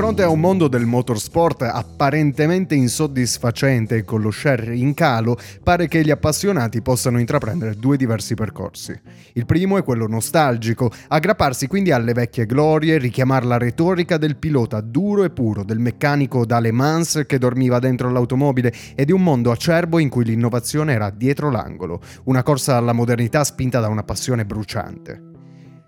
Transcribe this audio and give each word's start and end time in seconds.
fronte 0.00 0.22
a 0.22 0.30
un 0.30 0.40
mondo 0.40 0.66
del 0.66 0.86
motorsport 0.86 1.60
apparentemente 1.60 2.74
insoddisfacente 2.74 3.96
e 3.96 4.02
con 4.02 4.22
lo 4.22 4.30
share 4.30 4.74
in 4.74 4.94
calo, 4.94 5.36
pare 5.62 5.88
che 5.88 6.02
gli 6.02 6.10
appassionati 6.10 6.80
possano 6.80 7.20
intraprendere 7.20 7.74
due 7.74 7.98
diversi 7.98 8.32
percorsi. 8.32 8.98
Il 9.34 9.44
primo 9.44 9.76
è 9.76 9.84
quello 9.84 10.06
nostalgico, 10.06 10.90
aggrapparsi 11.08 11.66
quindi 11.66 11.90
alle 11.90 12.14
vecchie 12.14 12.46
glorie, 12.46 12.96
richiamare 12.96 13.44
la 13.44 13.58
retorica 13.58 14.16
del 14.16 14.38
pilota 14.38 14.80
duro 14.80 15.22
e 15.22 15.28
puro, 15.28 15.64
del 15.64 15.80
meccanico 15.80 16.46
da 16.46 16.60
Le 16.60 16.72
Mans 16.72 17.24
che 17.26 17.36
dormiva 17.36 17.78
dentro 17.78 18.10
l'automobile 18.10 18.72
e 18.94 19.04
di 19.04 19.12
un 19.12 19.22
mondo 19.22 19.50
acerbo 19.50 19.98
in 19.98 20.08
cui 20.08 20.24
l'innovazione 20.24 20.94
era 20.94 21.10
dietro 21.10 21.50
l'angolo, 21.50 22.00
una 22.24 22.42
corsa 22.42 22.76
alla 22.76 22.94
modernità 22.94 23.44
spinta 23.44 23.80
da 23.80 23.88
una 23.88 24.02
passione 24.02 24.46
bruciante. 24.46 25.29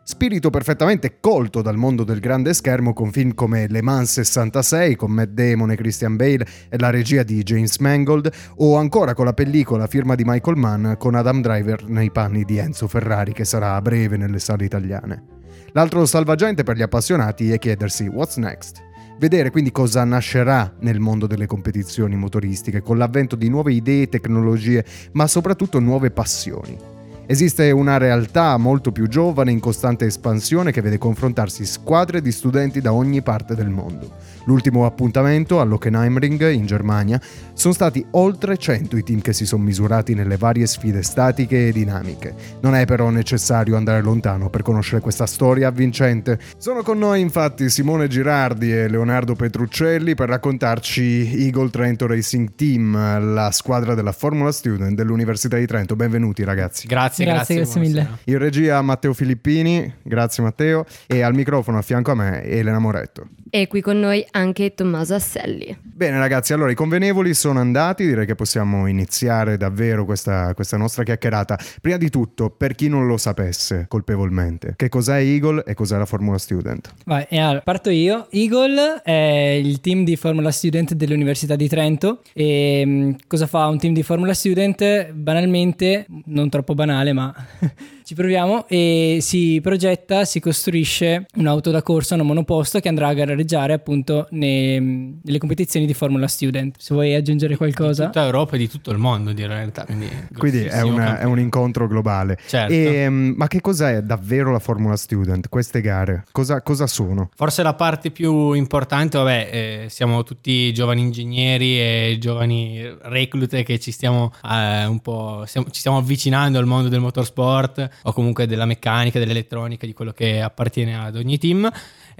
Spirito 0.05 0.51
perfettamente 0.51 1.20
colto 1.20 1.62
dal 1.62 1.77
mondo 1.77 2.02
del 2.02 2.19
grande 2.19 2.55
schermo 2.55 2.92
con 2.92 3.12
film 3.12 3.34
come 3.34 3.69
Le 3.69 3.83
Mans 3.83 4.11
66 4.20 4.97
con 4.97 5.12
Matt 5.12 5.28
Damon 5.28 5.70
e 5.70 5.77
Christian 5.77 6.16
Bale 6.16 6.45
e 6.69 6.77
la 6.77 6.91
regia 6.91 7.23
di 7.23 7.41
James 7.45 7.78
Mangold 7.78 8.28
o 8.56 8.77
ancora 8.77 9.15
con 9.15 9.27
la 9.27 9.33
pellicola 9.33 9.87
firma 9.87 10.16
di 10.16 10.25
Michael 10.27 10.56
Mann 10.56 10.95
con 10.98 11.15
Adam 11.15 11.41
Driver 11.41 11.88
nei 11.88 12.11
panni 12.11 12.45
di 12.45 12.59
Enzo 12.59 12.88
Ferrari 12.88 13.33
che 13.33 13.45
sarà 13.45 13.77
a 13.77 13.80
breve 13.80 14.16
nelle 14.16 14.41
sale 14.41 14.65
italiane. 14.65 15.23
L'altro 15.70 16.05
salvagente 16.05 16.64
per 16.64 16.77
gli 16.77 16.83
appassionati 16.83 17.53
è 17.53 17.59
chiedersi 17.59 18.09
what's 18.09 18.37
next? 18.37 18.83
Vedere 19.20 19.50
quindi 19.50 19.70
cosa 19.70 20.03
nascerà 20.03 20.75
nel 20.80 20.98
mondo 20.98 21.28
delle 21.28 21.47
competizioni 21.47 22.16
motoristiche 22.16 22.83
con 22.83 22.98
l'avvento 22.98 23.37
di 23.37 23.48
nuove 23.48 23.73
idee, 23.73 24.09
tecnologie, 24.09 24.84
ma 25.12 25.28
soprattutto 25.28 25.78
nuove 25.78 26.11
passioni. 26.11 26.91
Esiste 27.25 27.71
una 27.71 27.99
realtà 27.99 28.57
molto 28.57 28.91
più 28.91 29.06
giovane 29.06 29.53
in 29.53 29.61
costante 29.61 30.06
espansione 30.06 30.73
che 30.73 30.83
vede 30.83 30.98
confrontarsi 30.98 31.64
squadre 31.64 32.20
di 32.20 32.33
studenti 32.33 32.81
da 32.81 32.92
ogni 32.92 33.23
parte 33.23 33.55
del 33.55 33.69
mondo. 33.69 34.11
L'ultimo 34.47 34.87
appuntamento 34.87 35.61
all'Hockenheimring 35.61 36.51
in 36.51 36.67
Germania 36.67 37.20
sono 37.53 37.73
stati 37.73 38.05
oltre 38.12 38.56
100 38.56 38.97
i 38.97 39.05
team 39.05 39.20
che 39.20 39.33
si 39.33 39.47
sono 39.47 39.62
misurati 39.62 40.14
nelle 40.14 40.37
varie 40.37 40.67
sfide 40.67 41.03
statiche 41.05 41.69
e 41.69 41.73
dinamiche. 41.73 42.34
Non 42.61 42.75
è 42.75 42.84
però 42.87 43.11
necessario 43.11 43.77
andare 43.77 44.03
lontano 44.03 44.51
per 44.51 44.62
conoscere 44.62 45.01
questa 45.01 45.27
storia 45.27 45.69
avvincente. 45.69 46.41
Sono 46.57 46.83
con 46.83 46.98
noi 46.98 47.20
infatti 47.20 47.70
Simone 47.70 48.09
Girardi 48.09 48.73
e 48.73 48.89
Leonardo 48.89 49.36
Petruccelli 49.36 50.17
per 50.17 50.29
raccontarci 50.29 51.45
Eagle 51.45 51.70
Trento 51.70 52.09
Racing 52.09 52.55
Team, 52.57 53.33
la 53.33 53.53
squadra 53.53 53.95
della 53.95 54.12
Formula 54.12 54.51
Student 54.51 54.97
dell'Università 54.97 55.57
di 55.57 55.67
Trento. 55.67 55.95
Benvenuti 55.95 56.42
ragazzi. 56.42 56.89
Grazie, 56.89 57.11
grazie, 57.16 57.24
grazie, 57.24 57.56
grazie 57.56 57.80
mille. 57.80 58.08
In 58.24 58.38
regia 58.38 58.80
Matteo 58.82 59.12
Filippini, 59.12 59.92
grazie 60.02 60.42
Matteo, 60.42 60.84
e 61.06 61.22
al 61.22 61.34
microfono 61.34 61.78
a 61.78 61.82
fianco 61.82 62.12
a 62.12 62.14
me 62.14 62.42
Elena 62.44 62.78
Moretto. 62.78 63.27
E 63.55 63.66
qui 63.66 63.82
con 63.82 64.00
noi 64.00 64.24
anche 64.30 64.72
Tommaso 64.72 65.14
Asselli. 65.14 65.77
Bene 65.83 66.18
ragazzi, 66.18 66.55
allora 66.55 66.70
i 66.70 66.74
convenevoli 66.74 67.34
sono 67.34 67.60
andati, 67.60 68.06
direi 68.06 68.24
che 68.24 68.34
possiamo 68.34 68.86
iniziare 68.86 69.58
davvero 69.58 70.06
questa, 70.06 70.55
questa 70.55 70.78
nostra 70.78 71.02
chiacchierata. 71.02 71.58
Prima 71.83 71.98
di 71.98 72.08
tutto, 72.08 72.48
per 72.48 72.74
chi 72.74 72.88
non 72.88 73.06
lo 73.06 73.18
sapesse 73.18 73.84
colpevolmente, 73.88 74.72
che 74.74 74.88
cos'è 74.88 75.18
Eagle 75.18 75.64
e 75.66 75.74
cos'è 75.74 75.98
la 75.98 76.06
Formula 76.06 76.38
Student? 76.38 76.94
Vai, 77.05 77.27
allora, 77.33 77.60
parto 77.60 77.90
io. 77.90 78.27
Eagle 78.30 79.02
è 79.02 79.60
il 79.62 79.83
team 79.83 80.05
di 80.05 80.16
Formula 80.16 80.50
Student 80.50 80.94
dell'Università 80.94 81.55
di 81.55 81.68
Trento 81.68 82.22
e 82.33 82.83
mm, 82.86 83.12
cosa 83.27 83.46
fa 83.46 83.66
un 83.66 83.78
team 83.78 83.92
di 83.92 84.02
Formula 84.02 84.33
Student? 84.33 85.12
Banalmente, 85.12 86.06
non 86.24 86.48
troppo 86.48 86.74
banale, 86.74 87.02
ma 87.11 87.34
ci 88.05 88.14
proviamo 88.14 88.67
e 88.69 89.19
si 89.20 89.58
progetta, 89.61 90.25
si 90.25 90.39
costruisce 90.39 91.27
un'auto 91.34 91.72
da 91.72 91.83
corsa, 91.83 92.14
una 92.14 92.22
monoposto 92.22 92.78
che 92.78 92.89
andrà 92.89 93.08
a 93.08 93.14
gareggiare 93.14 93.73
appunto 93.73 94.29
nei, 94.30 95.18
nelle 95.20 95.39
competizioni 95.39 95.86
di 95.86 95.95
Formula 95.95 96.29
Student. 96.29 96.77
Se 96.79 96.95
vuoi 96.95 97.14
aggiungere 97.14 97.57
qualcosa. 97.57 98.05
Di 98.05 98.13
tutta 98.13 98.24
Europa 98.24 98.55
e 98.55 98.58
di 98.58 98.68
tutto 98.68 98.92
il 98.92 98.98
mondo, 98.98 99.33
direi 99.33 99.51
in 99.51 99.57
realtà. 99.57 99.85
Quindi, 99.85 100.08
quindi 100.39 100.64
è, 100.64 100.83
una, 100.83 101.18
è, 101.18 101.24
un 101.24 101.40
incontro 101.40 101.89
globale. 101.89 102.39
Certo. 102.46 102.73
E, 102.73 103.07
um, 103.08 103.34
ma 103.36 103.48
che 103.48 103.61
cos'è 103.61 104.02
davvero 104.02 104.52
la 104.52 104.61
Formula 104.61 104.95
Student? 104.95 105.48
Queste 105.48 105.80
gare? 105.80 106.24
Cosa, 106.30 106.63
cosa 106.63 106.86
sono? 106.86 107.30
Forse 107.34 107.64
la 107.64 107.74
parte 107.74 108.13
più 108.13 108.52
importante, 108.52 109.19
vabbè, 109.19 109.48
eh, 109.51 109.86
siamo 109.89 110.23
tutti 110.23 110.73
giovani 110.73 111.01
ingegneri 111.01 111.80
e 111.80 112.17
giovani 112.20 112.80
reclute 113.02 113.63
che 113.64 113.79
ci 113.79 113.90
stiamo 113.90 114.33
eh, 114.45 114.84
un 114.84 115.01
po' 115.01 115.45
stiamo, 115.46 115.69
ci 115.70 115.80
stiamo 115.80 115.98
avvicinando 115.98 116.58
al 116.58 116.67
mondo 116.67 116.89
del 116.92 117.01
motorsport 117.01 117.89
o 118.03 118.13
comunque 118.13 118.47
della 118.47 118.67
meccanica, 118.67 119.19
dell'elettronica, 119.19 119.86
di 119.86 119.92
quello 119.92 120.13
che 120.13 120.41
appartiene 120.41 120.97
ad 120.97 121.17
ogni 121.17 121.39
team. 121.39 121.70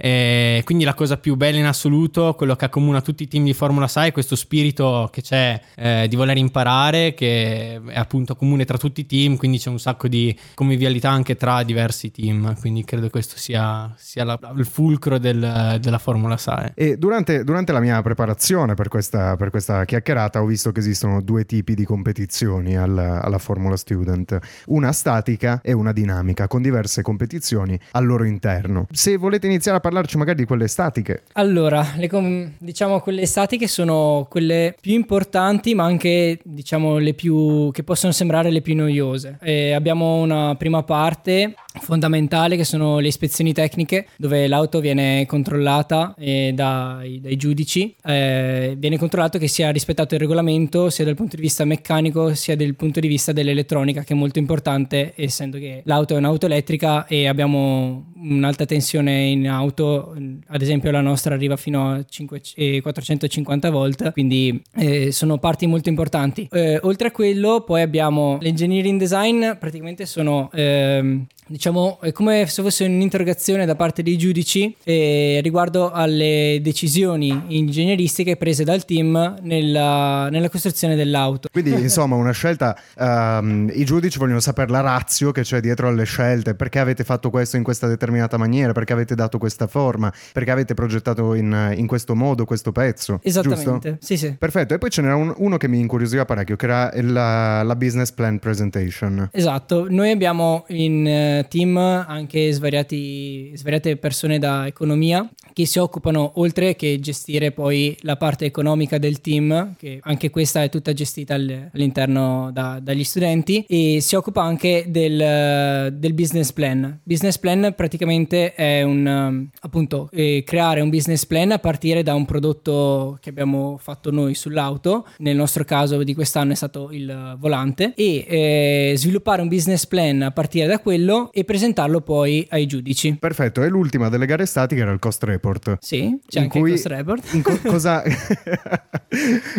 E 0.05 0.63
quindi 0.65 0.83
la 0.83 0.95
cosa 0.95 1.15
più 1.15 1.35
bella 1.37 1.59
in 1.59 1.65
assoluto, 1.65 2.33
quello 2.33 2.57
che 2.57 2.65
accomuna 2.65 2.99
tutti 2.99 3.23
i 3.23 3.27
team 3.29 3.45
di 3.45 3.53
Formula 3.53 3.87
6 3.87 4.09
è 4.09 4.11
questo 4.11 4.35
spirito 4.35 5.07
che 5.09 5.21
c'è 5.21 5.57
eh, 5.75 6.07
di 6.09 6.17
voler 6.17 6.35
imparare, 6.35 7.13
che 7.13 7.81
è 7.87 7.97
appunto 7.97 8.35
comune 8.35 8.65
tra 8.65 8.77
tutti 8.77 8.99
i 8.99 9.05
team, 9.05 9.37
quindi 9.37 9.59
c'è 9.59 9.69
un 9.69 9.79
sacco 9.79 10.09
di 10.09 10.37
convivialità 10.55 11.09
anche 11.09 11.37
tra 11.37 11.63
diversi 11.63 12.11
team, 12.11 12.59
quindi 12.59 12.83
credo 12.83 13.09
questo 13.09 13.37
sia, 13.37 13.93
sia 13.95 14.25
la, 14.25 14.37
il 14.57 14.65
fulcro 14.65 15.17
del, 15.19 15.77
della 15.79 15.99
Formula 15.99 16.35
6. 16.35 16.71
E 16.75 16.97
durante, 16.97 17.45
durante, 17.45 17.71
la 17.71 17.79
mia 17.79 18.01
preparazione 18.01 18.73
per 18.73 18.89
questa, 18.89 19.37
per 19.37 19.51
questa, 19.51 19.85
chiacchierata 19.85 20.41
ho 20.41 20.45
visto 20.45 20.73
che 20.73 20.81
esistono 20.81 21.21
due 21.21 21.45
tipi 21.45 21.75
di 21.75 21.85
competizioni 21.85 22.75
alla, 22.75 23.21
alla 23.21 23.37
Formula 23.37 23.77
Student, 23.77 24.37
una 24.65 24.91
statica 24.91 25.61
e 25.63 25.71
una 25.71 25.93
dinamica, 25.93 26.49
con 26.49 26.61
diverse 26.61 27.01
competizioni 27.01 27.79
al 27.91 28.05
loro 28.05 28.25
interno. 28.25 28.85
Se 28.91 29.15
volete 29.15 29.45
iniziare 29.45 29.77
a 29.77 29.91
parlarci 29.93 30.17
magari 30.17 30.39
di 30.39 30.45
quelle 30.45 30.67
statiche. 30.67 31.23
Allora, 31.33 31.85
com- 32.09 32.51
diciamo 32.57 32.99
quelle 32.99 33.25
statiche 33.25 33.67
sono 33.67 34.25
quelle 34.29 34.75
più 34.81 34.93
importanti, 34.93 35.75
ma 35.75 35.83
anche 35.83 36.39
diciamo 36.43 36.97
le 36.97 37.13
più 37.13 37.69
che 37.71 37.83
possono 37.83 38.11
sembrare 38.11 38.49
le 38.49 38.61
più 38.61 38.75
noiose. 38.75 39.37
E 39.41 39.73
abbiamo 39.73 40.21
una 40.21 40.55
prima 40.55 40.81
parte 40.83 41.53
fondamentale 41.81 42.55
che 42.55 42.63
sono 42.63 42.99
le 42.99 43.07
ispezioni 43.07 43.53
tecniche, 43.53 44.07
dove 44.17 44.47
l'auto 44.47 44.79
viene 44.79 45.25
controllata 45.25 46.15
eh, 46.17 46.51
dai, 46.53 47.19
dai, 47.19 47.35
giudici, 47.35 47.95
eh, 48.05 48.75
viene 48.77 48.97
controllato 48.97 49.37
che 49.37 49.47
sia 49.47 49.71
rispettato 49.71 50.13
il 50.13 50.19
regolamento 50.19 50.89
sia 50.89 51.05
dal 51.05 51.15
punto 51.15 51.35
di 51.35 51.41
vista 51.41 51.65
meccanico 51.65 52.33
sia 52.35 52.55
dal 52.55 52.75
punto 52.75 52.99
di 52.99 53.07
vista 53.07 53.31
dell'elettronica, 53.31 54.03
che 54.03 54.13
è 54.13 54.17
molto 54.17 54.39
importante 54.39 55.13
essendo 55.15 55.57
che 55.57 55.81
l'auto 55.85 56.13
è 56.13 56.17
un'auto 56.17 56.45
elettrica 56.45 57.05
e 57.05 57.27
abbiamo 57.27 58.11
un'alta 58.15 58.65
tensione 58.65 59.25
in 59.25 59.47
auto. 59.47 60.15
Ad 60.47 60.61
esempio 60.61 60.91
la 60.91 61.01
nostra 61.01 61.33
arriva 61.35 61.57
fino 61.57 61.91
a 61.91 62.05
5, 62.07 62.41
eh, 62.55 62.81
450 62.81 63.69
volt, 63.69 64.11
quindi 64.11 64.61
eh, 64.75 65.11
sono 65.11 65.37
parti 65.37 65.67
molto 65.67 65.89
importanti. 65.89 66.47
Eh, 66.51 66.79
oltre 66.83 67.09
a 67.09 67.11
quello 67.11 67.61
poi 67.61 67.81
abbiamo 67.81 68.37
l'engineering 68.41 68.99
design, 68.99 69.51
praticamente 69.59 70.05
sono 70.05 70.49
ehm, 70.53 71.25
diciamo, 71.47 71.99
è 72.01 72.11
come 72.11 72.45
se 72.47 72.61
fosse 72.61 72.85
un'interrogazione 72.85 73.65
da 73.65 73.75
parte 73.75 74.03
dei 74.03 74.17
giudici 74.17 74.75
eh, 74.83 75.39
riguardo 75.43 75.91
alle 75.91 76.59
decisioni 76.61 77.43
ingegneristiche 77.47 78.37
prese 78.37 78.63
dal 78.63 78.85
team 78.85 79.39
nella, 79.41 80.29
nella 80.29 80.49
costruzione 80.49 80.95
dell'auto. 80.95 81.49
Quindi, 81.51 81.71
insomma, 81.81 82.15
una 82.15 82.31
scelta, 82.31 82.77
um, 82.97 83.69
i 83.73 83.85
giudici 83.85 84.17
vogliono 84.17 84.39
sapere 84.39 84.71
la 84.71 84.81
razio 84.81 85.31
che 85.31 85.41
c'è 85.41 85.59
dietro 85.59 85.87
alle 85.87 86.05
scelte, 86.05 86.55
perché 86.55 86.79
avete 86.79 87.03
fatto 87.03 87.29
questo 87.29 87.57
in 87.57 87.63
questa 87.63 87.87
determinata 87.87 88.37
maniera, 88.37 88.71
perché 88.71 88.93
avete 88.93 89.15
dato 89.15 89.37
questa 89.37 89.67
forma, 89.67 90.11
perché 90.31 90.51
avete 90.51 90.73
progettato 90.73 91.33
in, 91.33 91.73
in 91.75 91.87
questo 91.87 92.15
modo 92.15 92.45
questo 92.45 92.71
pezzo. 92.71 93.19
Esattamente, 93.23 93.89
giusto? 93.91 93.97
sì, 93.99 94.17
sì. 94.17 94.35
Perfetto, 94.37 94.73
e 94.73 94.77
poi 94.77 94.89
ce 94.89 95.01
n'era 95.01 95.15
un, 95.15 95.33
uno 95.37 95.57
che 95.57 95.67
mi 95.67 95.79
incuriosiva 95.79 96.25
parecchio, 96.25 96.55
che 96.55 96.65
era 96.65 96.91
la, 97.01 97.63
la 97.63 97.75
business 97.75 98.11
plan 98.11 98.39
presentation. 98.39 99.29
Esatto, 99.31 99.87
noi 99.89 100.11
abbiamo 100.11 100.65
in 100.69 101.32
team 101.47 101.77
anche 101.77 102.51
svariati, 102.51 103.51
svariate 103.55 103.97
persone 103.97 104.39
da 104.39 104.67
economia 104.67 105.29
che 105.53 105.65
si 105.65 105.79
occupano 105.79 106.33
oltre 106.35 106.75
che 106.75 106.99
gestire 106.99 107.51
poi 107.51 107.95
la 108.01 108.17
parte 108.17 108.45
economica 108.45 108.97
del 108.97 109.21
team, 109.21 109.75
che 109.77 109.99
anche 110.01 110.29
questa 110.29 110.63
è 110.63 110.69
tutta 110.69 110.93
gestita 110.93 111.35
all'interno 111.35 112.49
da, 112.51 112.79
dagli 112.81 113.03
studenti, 113.03 113.63
e 113.67 113.99
si 114.01 114.15
occupa 114.15 114.41
anche 114.41 114.85
del, 114.87 115.93
del, 115.95 116.13
business 116.13 116.51
plan. 116.51 116.99
Business 117.03 117.37
plan 117.37 117.73
praticamente 117.75 118.53
è 118.55 118.81
un 118.81 119.47
appunto 119.61 120.09
eh, 120.11 120.43
creare 120.45 120.81
un 120.81 120.89
business 120.89 121.25
plan 121.25 121.51
a 121.51 121.59
partire 121.59 122.03
da 122.03 122.15
un 122.15 122.25
prodotto 122.25 123.17
che 123.21 123.29
abbiamo 123.29 123.77
fatto 123.79 124.11
noi 124.11 124.33
sull'auto, 124.33 125.07
nel 125.19 125.35
nostro 125.35 125.63
caso 125.63 126.01
di 126.03 126.13
quest'anno 126.15 126.53
è 126.53 126.55
stato 126.55 126.89
il 126.91 127.35
volante, 127.37 127.93
e 127.95 128.25
eh, 128.27 128.93
sviluppare 128.97 129.41
un 129.41 129.47
business 129.47 129.85
plan 129.85 130.23
a 130.23 130.31
partire 130.31 130.65
da 130.65 130.79
quello 130.79 131.22
e 131.31 131.43
presentarlo 131.43 132.01
poi 132.01 132.45
ai 132.49 132.65
giudici. 132.65 133.15
Perfetto, 133.19 133.61
e 133.63 133.69
l'ultima 133.69 134.09
delle 134.09 134.25
gare 134.25 134.45
statiche 134.45 134.81
era 134.81 134.91
il 134.91 134.99
cost 134.99 135.23
report. 135.23 135.77
Sì, 135.79 136.19
c'è 136.27 136.39
In 136.39 136.43
anche 136.45 136.59
cui- 136.59 136.69
il 136.71 136.75
cost 136.75 136.87
report. 136.87 137.33
In 137.33 137.41
co- 137.41 137.59
cosa, 137.69 138.03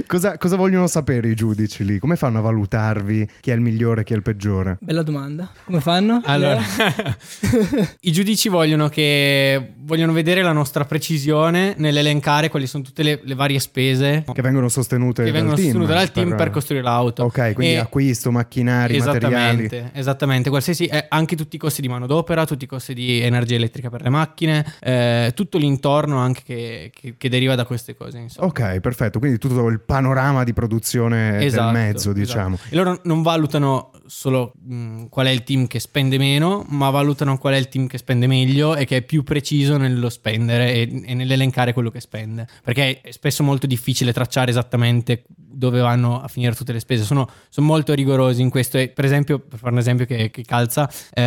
cosa, 0.06 0.36
cosa 0.38 0.56
vogliono 0.56 0.86
sapere 0.86 1.28
i 1.28 1.34
giudici 1.34 1.84
lì? 1.84 1.98
Come 1.98 2.16
fanno 2.16 2.38
a 2.38 2.42
valutarvi 2.42 3.28
chi 3.40 3.50
è 3.50 3.54
il 3.54 3.60
migliore, 3.60 4.04
chi 4.04 4.12
è 4.12 4.16
il 4.16 4.22
peggiore? 4.22 4.78
Bella 4.80 5.02
domanda. 5.02 5.50
Come 5.64 5.80
fanno? 5.80 6.20
Allora, 6.24 6.60
Leo? 6.60 7.86
i 8.00 8.12
giudici 8.12 8.48
vogliono, 8.48 8.88
che, 8.88 9.72
vogliono 9.78 10.12
vedere 10.12 10.42
la 10.42 10.52
nostra 10.52 10.84
precisione 10.84 11.74
nell'elencare 11.78 12.48
quali 12.48 12.66
sono 12.66 12.82
tutte 12.82 13.02
le, 13.02 13.20
le 13.22 13.34
varie 13.34 13.58
spese 13.58 14.24
Che 14.32 14.42
vengono 14.42 14.68
sostenute 14.68 15.24
che 15.24 15.30
dal 15.30 15.40
vengono 15.40 15.56
team. 15.56 15.68
sostenute 15.70 15.92
dal 15.94 16.10
team 16.12 16.36
per, 16.36 16.50
costruire 16.50 16.84
l'auto. 16.84 17.24
Ok, 17.24 17.52
quindi 17.54 17.74
E- 17.74 17.78
acquisto, 17.78 18.30
macchinari, 18.30 18.98
materiali. 18.98 19.64
Esattamente, 19.64 19.90
esattamente, 19.94 20.50
qualsiasi, 20.50 20.86
eh, 20.86 21.06
anche 21.08 21.36
tutti 21.36 21.53
i 21.56 21.58
costi 21.58 21.80
di 21.80 21.88
manodopera, 21.88 22.44
tutti 22.46 22.64
i 22.64 22.66
costi 22.66 22.94
di 22.94 23.20
energia 23.20 23.54
elettrica 23.54 23.90
per 23.90 24.02
le 24.02 24.08
macchine, 24.10 24.64
eh, 24.80 25.32
tutto 25.34 25.58
l'intorno 25.58 26.18
anche 26.18 26.42
che, 26.44 26.90
che- 26.94 27.14
che 27.16 27.28
deriva 27.28 27.54
da 27.54 27.64
queste 27.64 27.94
cose. 27.94 28.18
Insomma. 28.18 28.46
Ok, 28.48 28.80
perfetto. 28.80 29.18
Quindi 29.18 29.38
tutto 29.38 29.66
il 29.68 29.80
panorama 29.80 30.44
di 30.44 30.52
produzione 30.52 31.44
Esatto, 31.44 31.72
del 31.72 31.72
mezzo, 31.82 31.96
esatto. 32.10 32.12
diciamo. 32.18 32.58
E 32.68 32.74
loro 32.76 33.00
non 33.04 33.22
valutano 33.22 33.90
solo 34.06 34.52
mh, 34.62 35.04
qual 35.08 35.26
è 35.26 35.30
il 35.30 35.42
team 35.44 35.66
che 35.66 35.80
spende 35.80 36.18
meno, 36.18 36.64
ma 36.68 36.90
valutano 36.90 37.38
qual 37.38 37.54
è 37.54 37.56
il 37.56 37.68
team 37.68 37.86
che 37.86 37.98
spende 37.98 38.26
meglio 38.26 38.76
e 38.76 38.84
che 38.84 38.98
è 38.98 39.02
più 39.02 39.22
preciso 39.22 39.76
nello 39.76 40.10
spendere 40.10 40.72
e, 40.74 41.02
e 41.06 41.14
nell'elencare 41.14 41.72
quello 41.72 41.90
che 41.90 42.00
spende. 42.00 42.46
Perché 42.62 43.00
è 43.00 43.10
spesso 43.12 43.42
molto 43.42 43.66
difficile 43.66 44.12
tracciare 44.12 44.50
esattamente 44.50 45.24
dove 45.54 45.80
vanno 45.80 46.20
a 46.20 46.26
finire 46.28 46.54
tutte 46.54 46.72
le 46.72 46.80
spese. 46.80 47.04
Sono, 47.04 47.28
sono 47.48 47.66
molto 47.66 47.94
rigorosi 47.94 48.42
in 48.42 48.50
questo. 48.50 48.76
E, 48.76 48.88
per 48.88 49.04
esempio, 49.04 49.38
per 49.38 49.58
fare 49.58 49.72
un 49.72 49.78
esempio 49.78 50.04
che, 50.04 50.30
che 50.30 50.42
calza, 50.42 50.90
eh, 51.12 51.22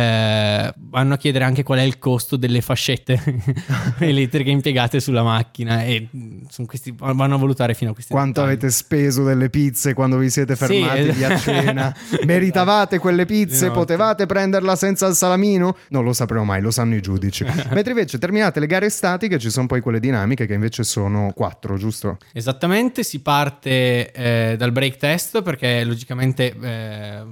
vanno 0.90 1.14
a 1.14 1.16
chiedere 1.16 1.44
anche 1.44 1.62
qual 1.62 1.78
è 1.78 1.82
il 1.82 1.98
costo 1.98 2.36
delle 2.36 2.60
fascette 2.60 3.20
elettriche 3.98 4.50
impiegate 4.50 5.00
sulla 5.00 5.22
macchina. 5.22 5.84
E 5.84 6.08
sono 6.48 6.66
questi, 6.66 6.94
vanno 6.96 7.34
a 7.34 7.38
valutare 7.38 7.74
fino 7.74 7.90
a 7.90 7.94
questi 7.94 8.12
Quanto 8.12 8.40
dettagli. 8.40 8.56
avete 8.58 8.70
speso 8.70 9.24
delle 9.24 9.50
pizze 9.50 9.94
quando 9.94 10.16
vi 10.18 10.30
siete 10.30 10.56
Sì, 10.56 10.64
fermati 10.66 11.12
lì 11.12 11.24
a 11.24 11.38
cena? 11.38 11.96
Meritavate 12.24 12.98
quelle 12.98 13.24
pizze? 13.26 13.54
Esatto. 13.66 13.72
Potevate 13.72 14.26
prenderla 14.26 14.76
senza 14.76 15.06
il 15.06 15.14
salamino? 15.14 15.76
Non 15.90 16.04
lo 16.04 16.12
sapremo 16.12 16.44
mai, 16.44 16.60
lo 16.60 16.70
sanno 16.70 16.94
i 16.94 17.00
giudici. 17.00 17.44
Mentre 17.70 17.90
invece 17.90 18.18
terminate 18.18 18.60
le 18.60 18.66
gare 18.66 18.88
statiche 18.90 19.38
ci 19.38 19.50
sono 19.50 19.66
poi 19.66 19.80
quelle 19.80 20.00
dinamiche 20.00 20.46
che 20.46 20.54
invece 20.54 20.84
sono 20.84 21.32
quattro, 21.34 21.76
giusto? 21.76 22.18
Esattamente, 22.32 23.02
si 23.02 23.20
parte 23.20 24.10
eh, 24.12 24.54
dal 24.56 24.72
break 24.72 24.96
test 24.96 25.42
perché 25.42 25.84
logicamente 25.84 26.54
eh, 26.60 27.22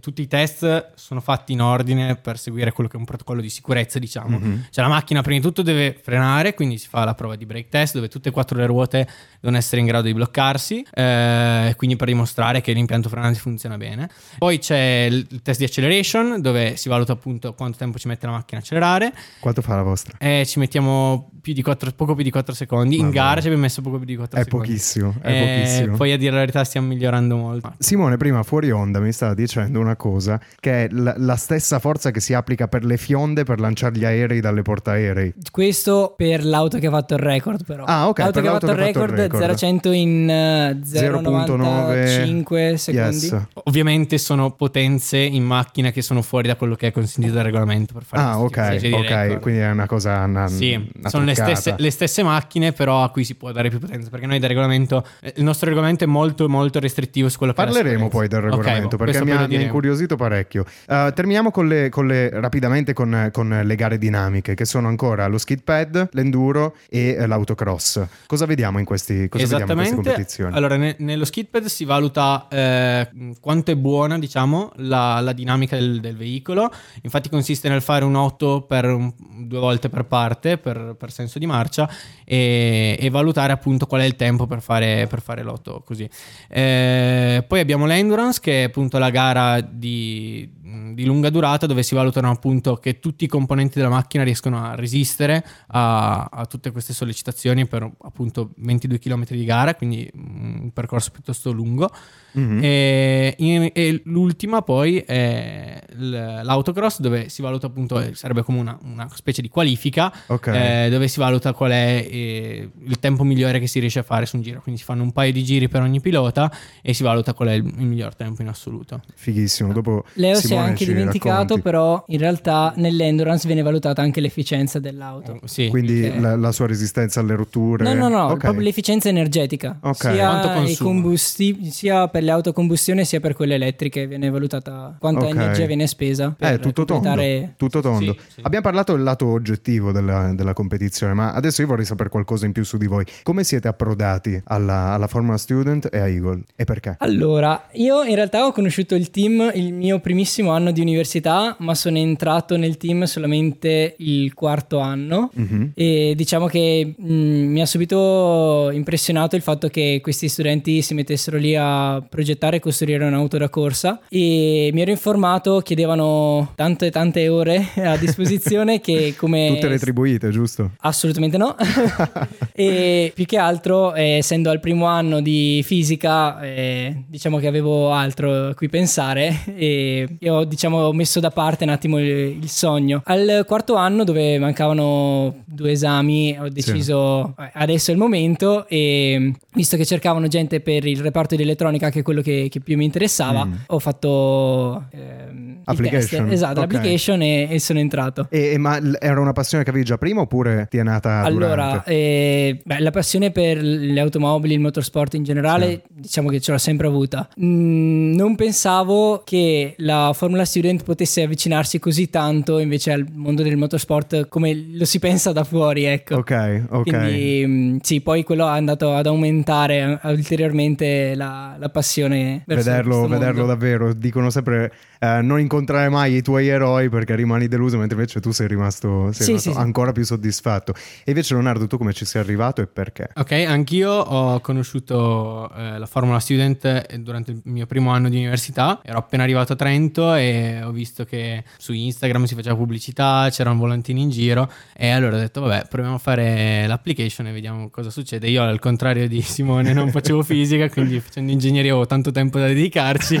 tutti 0.00 0.22
i 0.22 0.26
test 0.26 0.92
sono 0.94 1.20
fatti 1.20 1.52
in 1.52 1.60
ordine 1.60 2.16
per 2.16 2.38
seguire 2.38 2.72
quello 2.72 2.88
che 2.88 2.96
è 2.96 2.98
un 2.98 3.04
protocollo 3.04 3.40
di 3.40 3.48
sicurezza, 3.50 3.98
diciamo. 3.98 4.38
Mhm. 4.38 4.66
Cioè 4.70 4.84
la 4.84 4.90
macchina 4.90 5.22
prima 5.22 5.38
di 5.38 5.44
tutto 5.44 5.62
deve 5.62 5.98
frenare, 6.02 6.54
quindi 6.54 6.78
si 6.78 6.88
fa 6.88 7.04
la 7.04 7.14
prova 7.14 7.36
di 7.36 7.46
break 7.46 7.68
test 7.68 7.94
dove 7.94 8.08
tutte 8.08 8.28
e 8.28 8.32
quattro 8.32 8.56
le 8.58 8.66
ruote 8.66 9.08
devono 9.40 9.58
essere 9.58 9.80
in 9.80 9.86
grado 9.86 10.06
di 10.06 10.14
bloccarsi, 10.14 10.84
eh, 10.92 11.74
quindi 11.76 11.96
per 11.96 12.08
dimostrare 12.08 12.60
che 12.60 12.72
l'impianto 12.72 13.08
frenante 13.08 13.38
funziona 13.38 13.76
bene. 13.76 14.08
Poi 14.38 14.58
c'è 14.58 15.06
il 15.10 15.40
test 15.42 15.58
di 15.58 15.64
acceleration 15.64 16.40
dove 16.40 16.76
si 16.76 16.88
valuta 16.88 17.12
appunto 17.12 17.52
quanto 17.54 17.76
tempo 17.78 17.98
ci 17.98 18.08
mette 18.08 18.26
la 18.26 18.32
macchina 18.32 18.60
a 18.60 18.62
accelerare 18.62 19.12
Quanto 19.40 19.60
fa 19.62 19.76
la 19.76 19.82
vostra? 19.82 20.16
e 20.18 20.44
ci 20.46 20.58
mettiamo 20.58 21.30
più 21.40 21.52
di 21.52 21.62
quattro- 21.62 21.90
poco 21.92 22.14
più 22.14 22.24
di 22.24 22.30
4 22.30 22.54
secondi. 22.54 22.94
In 22.96 23.06
Madonna. 23.06 23.20
gara 23.26 23.40
ci 23.40 23.46
abbiamo 23.48 23.64
messo 23.64 23.82
poco 23.82 23.96
più 23.98 24.06
di 24.06 24.16
4 24.16 24.38
È 24.40 24.42
secondi. 24.44 24.66
pochissimo, 24.68 25.14
è 25.20 25.30
Eh, 25.30 25.56
pochissimo. 25.66 25.96
Poi 25.96 26.12
a 26.12 26.16
dire 26.16 26.32
la 26.32 26.38
verità 26.38 26.64
stiamo 26.64 26.86
migliorando 26.88 27.36
molto. 27.36 27.74
Simone 27.78 28.16
prima 28.16 28.42
fuori 28.42 28.70
onda 28.70 28.98
mi 29.00 29.12
stava 29.12 29.34
dicendo 29.34 29.78
una 29.84 29.96
cosa 29.96 30.40
che 30.60 30.84
è 30.84 30.88
la, 30.90 31.14
la 31.16 31.36
stessa 31.36 31.78
forza 31.78 32.10
che 32.10 32.20
si 32.20 32.34
applica 32.34 32.68
per 32.68 32.84
le 32.84 32.96
fionde 32.96 33.44
per 33.44 33.60
lanciare 33.60 33.96
gli 33.96 34.04
aerei 34.04 34.40
dalle 34.40 34.62
portaerei. 34.62 35.34
Questo 35.50 36.14
per 36.16 36.44
l'auto 36.44 36.78
che 36.78 36.86
ha 36.86 36.90
fatto 36.90 37.14
il 37.14 37.20
record, 37.20 37.64
però. 37.64 37.84
Ah, 37.84 38.08
ok, 38.08 38.18
L'auto 38.18 38.32
per 38.32 38.42
che 38.42 38.48
ha 38.48 38.50
l'auto 38.52 38.66
fatto 38.66 38.78
il 38.80 38.84
che 38.84 38.90
ha 38.90 38.92
fatto 38.92 39.12
il 39.12 39.18
record, 39.18 39.32
record. 39.32 39.40
0 39.42 39.52
a 39.52 39.56
100 39.56 39.92
in 39.92 40.30
eh, 40.30 40.80
0.9 40.82 41.52
0,95 41.54 42.74
secondi. 42.74 43.16
Yes. 43.26 43.46
Ovviamente 43.64 44.18
sono 44.18 44.52
potenze 44.52 45.18
in 45.18 45.44
macchina 45.44 45.90
che 45.90 46.02
sono 46.02 46.22
fuori 46.22 46.48
da 46.48 46.56
quello 46.56 46.74
che 46.74 46.88
è 46.88 46.90
consentito 46.92 47.34
dal 47.34 47.44
regolamento 47.44 47.92
per 47.94 48.04
fare 48.04 48.22
Ah, 48.22 48.40
ok, 48.40 48.46
ok, 48.46 48.82
record. 48.82 49.40
quindi 49.40 49.60
è 49.60 49.70
una 49.70 49.86
cosa 49.86 50.20
una, 50.24 50.48
Sì, 50.48 50.72
una 50.72 51.08
sono 51.08 51.24
le 51.24 51.34
stesse, 51.34 51.74
le 51.76 51.90
stesse 51.90 52.22
macchine, 52.22 52.72
però 52.72 53.02
a 53.02 53.10
cui 53.10 53.24
si 53.24 53.34
può 53.34 53.52
dare 53.52 53.68
più 53.68 53.78
potenza. 53.78 54.08
Perché 54.10 54.26
noi 54.26 54.38
del 54.38 54.48
regolamento, 54.48 55.04
eh, 55.20 55.32
il 55.36 55.44
nostro 55.44 55.68
regolamento 55.68 56.04
è 56.04 56.06
molto, 56.06 56.48
molto 56.48 56.78
restrittivo 56.80 57.28
su 57.28 57.38
quello 57.38 57.52
che 57.52 57.62
Parleremo 57.62 58.08
poi 58.08 58.28
del 58.28 58.40
regolamento 58.40 58.96
boh, 58.96 59.04
perché 59.04 59.24
mi 59.24 59.30
ha, 59.30 59.46
mi 59.46 59.56
ha. 59.56 59.58
Incuriosito 59.74 60.16
parecchio. 60.16 60.64
Uh, 60.86 61.12
terminiamo 61.12 61.50
con 61.50 61.66
le, 61.66 61.88
con 61.88 62.06
le- 62.06 62.30
rapidamente 62.30 62.92
con, 62.92 63.30
con 63.32 63.60
le 63.64 63.74
gare 63.74 63.98
dinamiche 63.98 64.54
che 64.54 64.64
sono 64.64 64.88
ancora 64.88 65.26
lo 65.26 65.38
skid 65.38 65.62
pad, 65.62 66.08
l'enduro 66.12 66.76
e 66.88 67.16
eh, 67.18 67.26
l'autocross. 67.26 68.02
Cosa 68.26 68.46
vediamo 68.46 68.78
in, 68.78 68.84
questi, 68.84 69.28
cosa 69.28 69.58
vediamo 69.58 69.72
in 69.72 69.78
queste 69.78 69.94
competizioni? 69.94 70.56
Allora, 70.56 70.76
ne- 70.76 70.96
nello 70.98 71.24
skid 71.24 71.46
pad 71.48 71.64
si 71.64 71.84
valuta 71.84 72.46
eh, 72.50 73.08
quanto 73.40 73.70
è 73.72 73.76
buona, 73.76 74.18
diciamo, 74.18 74.72
la, 74.76 75.20
la 75.20 75.32
dinamica 75.32 75.76
del, 75.76 76.00
del 76.00 76.16
veicolo. 76.16 76.70
Infatti 77.02 77.28
consiste 77.28 77.68
nel 77.68 77.82
fare 77.82 78.04
un 78.04 78.14
8 78.14 78.62
per 78.62 78.84
un- 78.86 79.12
due 79.46 79.58
volte 79.58 79.88
per 79.88 80.04
parte, 80.04 80.58
per, 80.58 80.94
per 80.98 81.10
senso 81.10 81.38
di 81.38 81.46
marcia, 81.46 81.90
e, 82.24 82.96
e 82.98 83.10
valutare 83.10 83.52
appunto 83.52 83.86
qual 83.86 84.02
è 84.02 84.04
il 84.04 84.16
tempo 84.16 84.46
per 84.46 84.60
fare, 84.62 85.06
per 85.08 85.20
fare 85.20 85.42
l'8 85.42 85.82
così. 85.84 86.08
Eh, 86.48 87.44
poi 87.46 87.60
abbiamo 87.60 87.86
l'endurance, 87.86 88.40
che 88.40 88.62
è 88.62 88.64
appunto 88.64 88.98
la 88.98 89.10
gara 89.10 89.60
di, 89.70 90.48
di 90.94 91.04
lunga 91.04 91.30
durata, 91.30 91.66
dove 91.66 91.82
si 91.82 91.94
valutano 91.94 92.30
appunto 92.30 92.76
che 92.76 92.98
tutti 93.00 93.24
i 93.24 93.28
componenti 93.28 93.78
della 93.78 93.90
macchina 93.90 94.22
riescono 94.24 94.62
a 94.62 94.74
resistere 94.74 95.44
a, 95.68 96.24
a 96.24 96.46
tutte 96.46 96.70
queste 96.70 96.92
sollecitazioni 96.92 97.66
per 97.66 97.90
appunto 98.02 98.50
22 98.56 98.98
km 98.98 99.24
di 99.28 99.44
gara, 99.44 99.74
quindi 99.74 100.10
un 100.14 100.70
percorso 100.72 101.10
piuttosto 101.10 101.50
lungo. 101.52 101.90
Mhm. 102.32 102.60
E, 102.62 103.34
in- 103.38 103.70
e 103.72 104.02
l'ultima 104.06 104.62
poi 104.62 104.98
è 104.98 105.80
l'autocross 105.96 106.98
dove 107.00 107.28
si 107.28 107.42
valuta 107.42 107.66
appunto, 107.66 108.00
eh, 108.00 108.14
sarebbe 108.14 108.42
come 108.42 108.58
una, 108.58 108.76
una 108.82 109.08
specie 109.14 109.40
di 109.42 109.48
qualifica 109.48 110.12
Ok. 110.26 110.46
eh, 110.48 110.88
dove 110.90 111.06
si 111.08 111.18
valuta 111.20 111.52
qual 111.52 111.70
è 111.70 112.06
eh, 112.10 112.68
il 112.84 112.98
tempo 112.98 113.22
migliore 113.24 113.60
che 113.60 113.66
si 113.66 113.78
riesce 113.78 114.00
a 114.00 114.02
fare 114.02 114.26
su 114.26 114.36
un 114.36 114.42
giro. 114.42 114.60
Quindi 114.60 114.80
si 114.80 114.86
fanno 114.86 115.02
un 115.02 115.12
paio 115.12 115.32
di 115.32 115.44
giri 115.44 115.68
per 115.68 115.82
ogni 115.82 116.00
pilota 116.00 116.50
e 116.82 116.92
si 116.92 117.02
valuta 117.02 117.34
qual 117.34 117.48
è 117.48 117.52
il, 117.52 117.64
il 117.64 117.86
miglior 117.86 118.14
tempo 118.14 118.42
in 118.42 118.48
assoluto. 118.48 119.00
Fighissimo. 119.14 119.72
Dopo 119.72 120.04
Leo 120.14 120.34
si 120.34 120.46
è 120.46 120.48
Simone 120.48 120.63
anche 120.64 120.84
ci 120.84 120.92
dimenticato, 120.92 121.40
racconti. 121.40 121.62
però 121.62 122.04
in 122.08 122.18
realtà 122.18 122.72
nell'endurance 122.76 123.46
viene 123.46 123.62
valutata 123.62 124.02
anche 124.02 124.20
l'efficienza 124.20 124.78
dell'auto. 124.78 125.40
Sì. 125.44 125.68
Quindi 125.68 126.04
Ok. 126.06 126.20
la, 126.20 126.36
la 126.36 126.52
sua 126.52 126.66
resistenza 126.66 127.20
alle 127.20 127.34
rotture. 127.36 127.84
No, 127.84 127.94
no, 127.94 128.08
no, 128.08 128.24
Ok. 128.30 128.38
proprio 128.38 128.62
l'efficienza 128.62 129.08
energetica. 129.08 129.78
Ok. 129.80 129.96
Sia, 129.96 130.28
Quanto 130.28 130.48
i 130.48 130.54
consuma. 130.54 130.88
combusti- 130.90 131.70
sia 131.70 132.08
per 132.08 132.22
le 132.22 132.30
autocombustione 132.30 133.04
sia 133.04 133.20
per 133.20 133.34
quelle 133.34 133.54
elettriche 133.54 134.06
viene 134.06 134.30
valutata 134.30 134.96
quanta 134.98 135.26
energia 135.28 135.66
viene 135.66 135.86
spesa. 135.86 136.34
Per 136.36 136.52
Eh, 136.52 136.58
tutto 136.58 136.84
tondo, 136.84 137.08
completare- 137.08 137.54
tutto 137.56 137.80
tondo. 137.80 138.12
Sì, 138.12 138.18
sì. 138.34 138.40
Abbiamo 138.42 138.64
parlato 138.64 138.92
del 138.94 139.02
lato 139.02 139.26
oggettivo 139.26 139.92
della, 139.92 140.32
della 140.34 140.52
competizione, 140.52 141.12
ma 141.14 141.32
adesso 141.32 141.60
io 141.62 141.68
vorrei 141.68 141.84
sapere 141.84 142.08
qualcosa 142.08 142.46
in 142.46 142.52
più 142.52 142.64
su 142.64 142.76
di 142.76 142.86
voi. 142.86 143.04
Come 143.22 143.44
siete 143.44 143.68
approdati 143.68 144.40
alla, 144.46 144.92
alla 144.92 145.06
Formula 145.06 145.36
Student 145.36 145.88
e 145.92 145.98
a 145.98 146.08
Eagle? 146.08 146.42
E 146.56 146.64
perché? 146.64 146.96
Allora, 146.98 147.68
io 147.72 148.02
in 148.04 148.14
realtà 148.14 148.46
ho 148.46 148.52
conosciuto 148.52 148.94
il 148.94 149.10
team 149.10 149.50
il 149.54 149.72
mio 149.72 149.98
primissimo 150.00 150.52
anno 150.54 150.72
di 150.72 150.80
università, 150.80 151.56
ma 151.58 151.74
sono 151.74 151.98
entrato 151.98 152.56
nel 152.56 152.76
team 152.76 153.04
solamente 153.04 153.94
il 153.98 154.32
quarto 154.34 154.78
anno. 154.78 155.30
Mhm. 155.34 155.72
E 155.74 156.14
diciamo 156.16 156.46
che 156.46 156.94
mh, 156.96 157.14
mi 157.14 157.60
ha 157.60 157.66
subito 157.66 158.70
impressionato 158.72 159.36
il 159.36 159.42
fatto 159.42 159.68
che 159.68 160.00
questi 160.02 160.28
studenti 160.28 160.82
si 160.82 160.94
mettessero 160.94 161.36
lì 161.36 161.54
a 161.56 162.02
progettare 162.08 162.56
e 162.56 162.60
costruire 162.60 163.04
un'auto 163.04 163.38
da 163.38 163.48
corsa 163.48 164.00
e 164.08 164.70
mi 164.72 164.80
ero 164.80 164.90
informato, 164.90 165.60
chiedevano 165.60 166.52
tante 166.54 166.90
tante 166.90 167.28
ore 167.28 167.68
a 167.76 167.96
disposizione 167.98 168.80
che 168.80 169.14
come... 169.16 169.48
Tutte 169.54 169.68
retribuite, 169.68 170.30
giusto? 170.30 170.72
Assolutamente 170.80 171.36
no. 171.36 171.56
e 172.52 173.12
più 173.14 173.24
che 173.24 173.36
altro, 173.36 173.94
eh, 173.94 174.16
essendo 174.18 174.50
al 174.50 174.60
primo 174.60 174.86
anno 174.86 175.20
di 175.20 175.62
fisica, 175.64 176.40
eh, 176.42 177.04
diciamo 177.06 177.38
che 177.38 177.46
avevo 177.46 177.92
altro 177.92 178.48
a 178.48 178.54
cui 178.54 178.68
pensare 178.68 179.40
e, 179.56 180.16
e 180.18 180.30
ho 180.30 180.43
diciamo 180.44 180.92
messo 180.92 181.20
da 181.20 181.30
parte 181.30 181.64
un 181.64 181.70
attimo 181.70 181.98
il, 181.98 182.38
il 182.42 182.48
sogno. 182.48 183.02
Al 183.04 183.44
quarto 183.46 183.74
anno, 183.76 184.04
dove 184.04 184.38
mancavano 184.38 185.42
due 185.44 185.72
esami, 185.72 186.36
ho 186.38 186.48
deciso 186.48 187.34
eh, 187.38 187.50
adesso 187.54 187.90
è 187.90 187.94
il 187.94 188.00
momento 188.00 188.66
e 188.68 189.32
visto 189.54 189.76
che 189.76 189.84
cercavano 189.84 190.26
gente 190.28 190.60
per 190.60 190.84
il 190.86 191.00
reparto 191.00 191.36
di 191.36 191.42
elettronica, 191.42 191.90
che 191.90 192.00
è 192.00 192.02
quello 192.02 192.22
che, 192.22 192.48
che 192.50 192.60
più 192.60 192.76
mi 192.76 192.84
interessava, 192.84 193.44
Mm. 193.44 193.52
ho 193.68 193.78
fatto 193.78 194.84
ehm, 194.90 195.48
il 195.50 195.60
Application. 195.64 196.22
test. 196.24 196.32
Esatto, 196.32 196.60
Ok. 196.60 196.72
l'application 196.72 197.22
e, 197.22 197.48
e 197.50 197.58
sono 197.60 197.78
entrato. 197.78 198.26
E, 198.30 198.52
e 198.52 198.58
ma 198.58 198.78
era 198.98 199.20
una 199.20 199.32
passione 199.32 199.64
che 199.64 199.70
avevi 199.70 199.84
già 199.84 199.96
prima 199.98 200.20
oppure 200.22 200.66
ti 200.70 200.76
è 200.78 200.82
nata 200.82 201.20
Allora, 201.22 201.84
eh, 201.84 202.60
beh, 202.64 202.80
la 202.80 202.90
passione 202.90 203.30
per 203.30 203.62
le 203.62 204.00
automobili, 204.00 204.54
il 204.54 204.60
motorsport 204.60 205.14
in 205.14 205.22
generale, 205.22 205.82
diciamo 205.88 206.28
che 206.28 206.40
ce 206.40 206.52
l'ho 206.52 206.58
sempre 206.58 206.86
avuta. 206.86 207.28
Mm, 207.40 208.14
non 208.14 208.34
pensavo 208.34 209.22
che 209.24 209.74
la 209.78 210.10
Formula 210.14 210.33
Student 210.44 210.82
potesse 210.82 211.22
avvicinarsi 211.22 211.78
così 211.78 212.10
tanto 212.10 212.58
invece 212.58 212.90
al 212.90 213.06
mondo 213.12 213.42
del 213.44 213.56
motorsport 213.56 214.26
come 214.28 214.52
lo 214.72 214.84
si 214.84 214.98
pensa 214.98 215.30
da 215.30 215.44
fuori, 215.44 215.84
ecco. 215.84 216.16
Ok, 216.16 216.64
ok. 216.68 216.82
Quindi 216.82 217.46
mh, 217.46 217.76
sì, 217.82 218.00
poi 218.00 218.24
quello 218.24 218.46
è 218.46 218.50
andato 218.50 218.92
ad 218.94 219.06
aumentare 219.06 220.00
eh, 220.02 220.10
ulteriormente 220.12 221.14
la, 221.14 221.54
la 221.58 221.68
passione 221.68 222.42
verso 222.46 222.68
Vederlo, 222.70 223.06
vederlo 223.06 223.38
mondo. 223.40 223.46
davvero, 223.46 223.92
dicono 223.92 224.30
sempre 224.30 224.72
eh, 224.98 225.20
non 225.22 225.38
incontrare 225.38 225.88
mai 225.88 226.14
i 226.16 226.22
tuoi 226.22 226.48
eroi 226.48 226.88
perché 226.88 227.14
rimani 227.14 227.46
deluso, 227.46 227.76
mentre 227.78 227.96
invece 227.96 228.20
tu 228.20 228.30
sei 228.32 228.48
rimasto, 228.48 229.12
sei 229.12 229.14
Sì, 229.14 229.24
rimasto 229.26 229.50
sì, 229.50 229.54
sì. 229.54 229.60
ancora 229.62 229.92
più 229.92 230.02
soddisfatto. 230.04 230.72
E 231.04 231.10
invece 231.10 231.34
Leonardo, 231.34 231.66
tu 231.66 231.76
come 231.78 231.92
ci 231.92 232.04
sei 232.04 232.22
arrivato 232.22 232.60
e 232.62 232.66
perché? 232.66 233.08
Ok, 233.14 233.32
anch'io 233.46 233.90
ho 233.90 234.40
conosciuto 234.40 235.50
eh, 235.56 235.78
la 235.78 235.86
Formula 235.86 236.18
Student 236.18 236.96
durante 236.96 237.30
il 237.32 237.40
mio 237.44 237.66
primo 237.66 237.90
anno 237.90 238.08
di 238.08 238.16
università. 238.16 238.80
Ero 238.82 238.98
appena 238.98 239.22
arrivato 239.22 239.52
a 239.52 239.56
Trento 239.56 240.13
e 240.14 240.60
ho 240.62 240.70
visto 240.70 241.04
che 241.04 241.44
su 241.58 241.72
Instagram 241.72 242.24
si 242.24 242.34
faceva 242.34 242.54
pubblicità, 242.56 243.28
c'erano 243.30 243.58
volantini 243.58 244.02
in 244.02 244.10
giro 244.10 244.50
e 244.76 244.88
allora 244.90 245.16
ho 245.16 245.18
detto 245.20 245.40
vabbè 245.42 245.66
proviamo 245.68 245.96
a 245.96 245.98
fare 245.98 246.66
l'application 246.66 247.26
e 247.28 247.32
vediamo 247.32 247.68
cosa 247.70 247.90
succede. 247.90 248.28
Io 248.28 248.42
al 248.42 248.58
contrario 248.58 249.06
di 249.08 249.20
Simone 249.22 249.72
non 249.72 249.90
facevo 249.90 250.22
fisica, 250.24 250.68
quindi 250.68 251.00
facendo 251.00 251.30
ingegneria 251.32 251.70
avevo 251.72 251.86
tanto 251.86 252.10
tempo 252.10 252.38
da 252.38 252.46
dedicarci. 252.46 253.14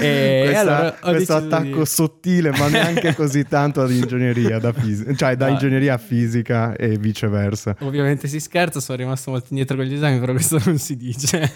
e 0.00 0.40
Questa- 0.44 0.60
allora 0.60 0.96
ho 1.00 1.10
questo 1.10 1.34
attacco 1.36 1.78
di- 1.80 1.86
sottile, 1.86 2.50
ma 2.50 2.68
neanche 2.68 3.14
così 3.14 3.44
tanto 3.44 3.80
ad 3.82 3.90
ingegneria, 3.90 4.58
da 4.58 4.72
fisica, 4.72 5.14
cioè 5.14 5.36
da 5.36 5.46
Ah. 5.46 5.50
ingegneria 5.50 5.94
a 5.94 5.98
fisica 5.98 6.74
e 6.76 6.96
viceversa. 6.98 7.76
Ovviamente 7.80 8.28
si 8.28 8.40
scherza, 8.40 8.80
sono 8.80 8.98
rimasto 8.98 9.30
molto 9.30 9.46
indietro 9.50 9.76
con 9.76 9.84
gli 9.86 9.94
esami, 9.94 10.18
però 10.18 10.32
questo 10.32 10.60
non 10.64 10.78
si 10.78 10.96
dice. 10.96 11.52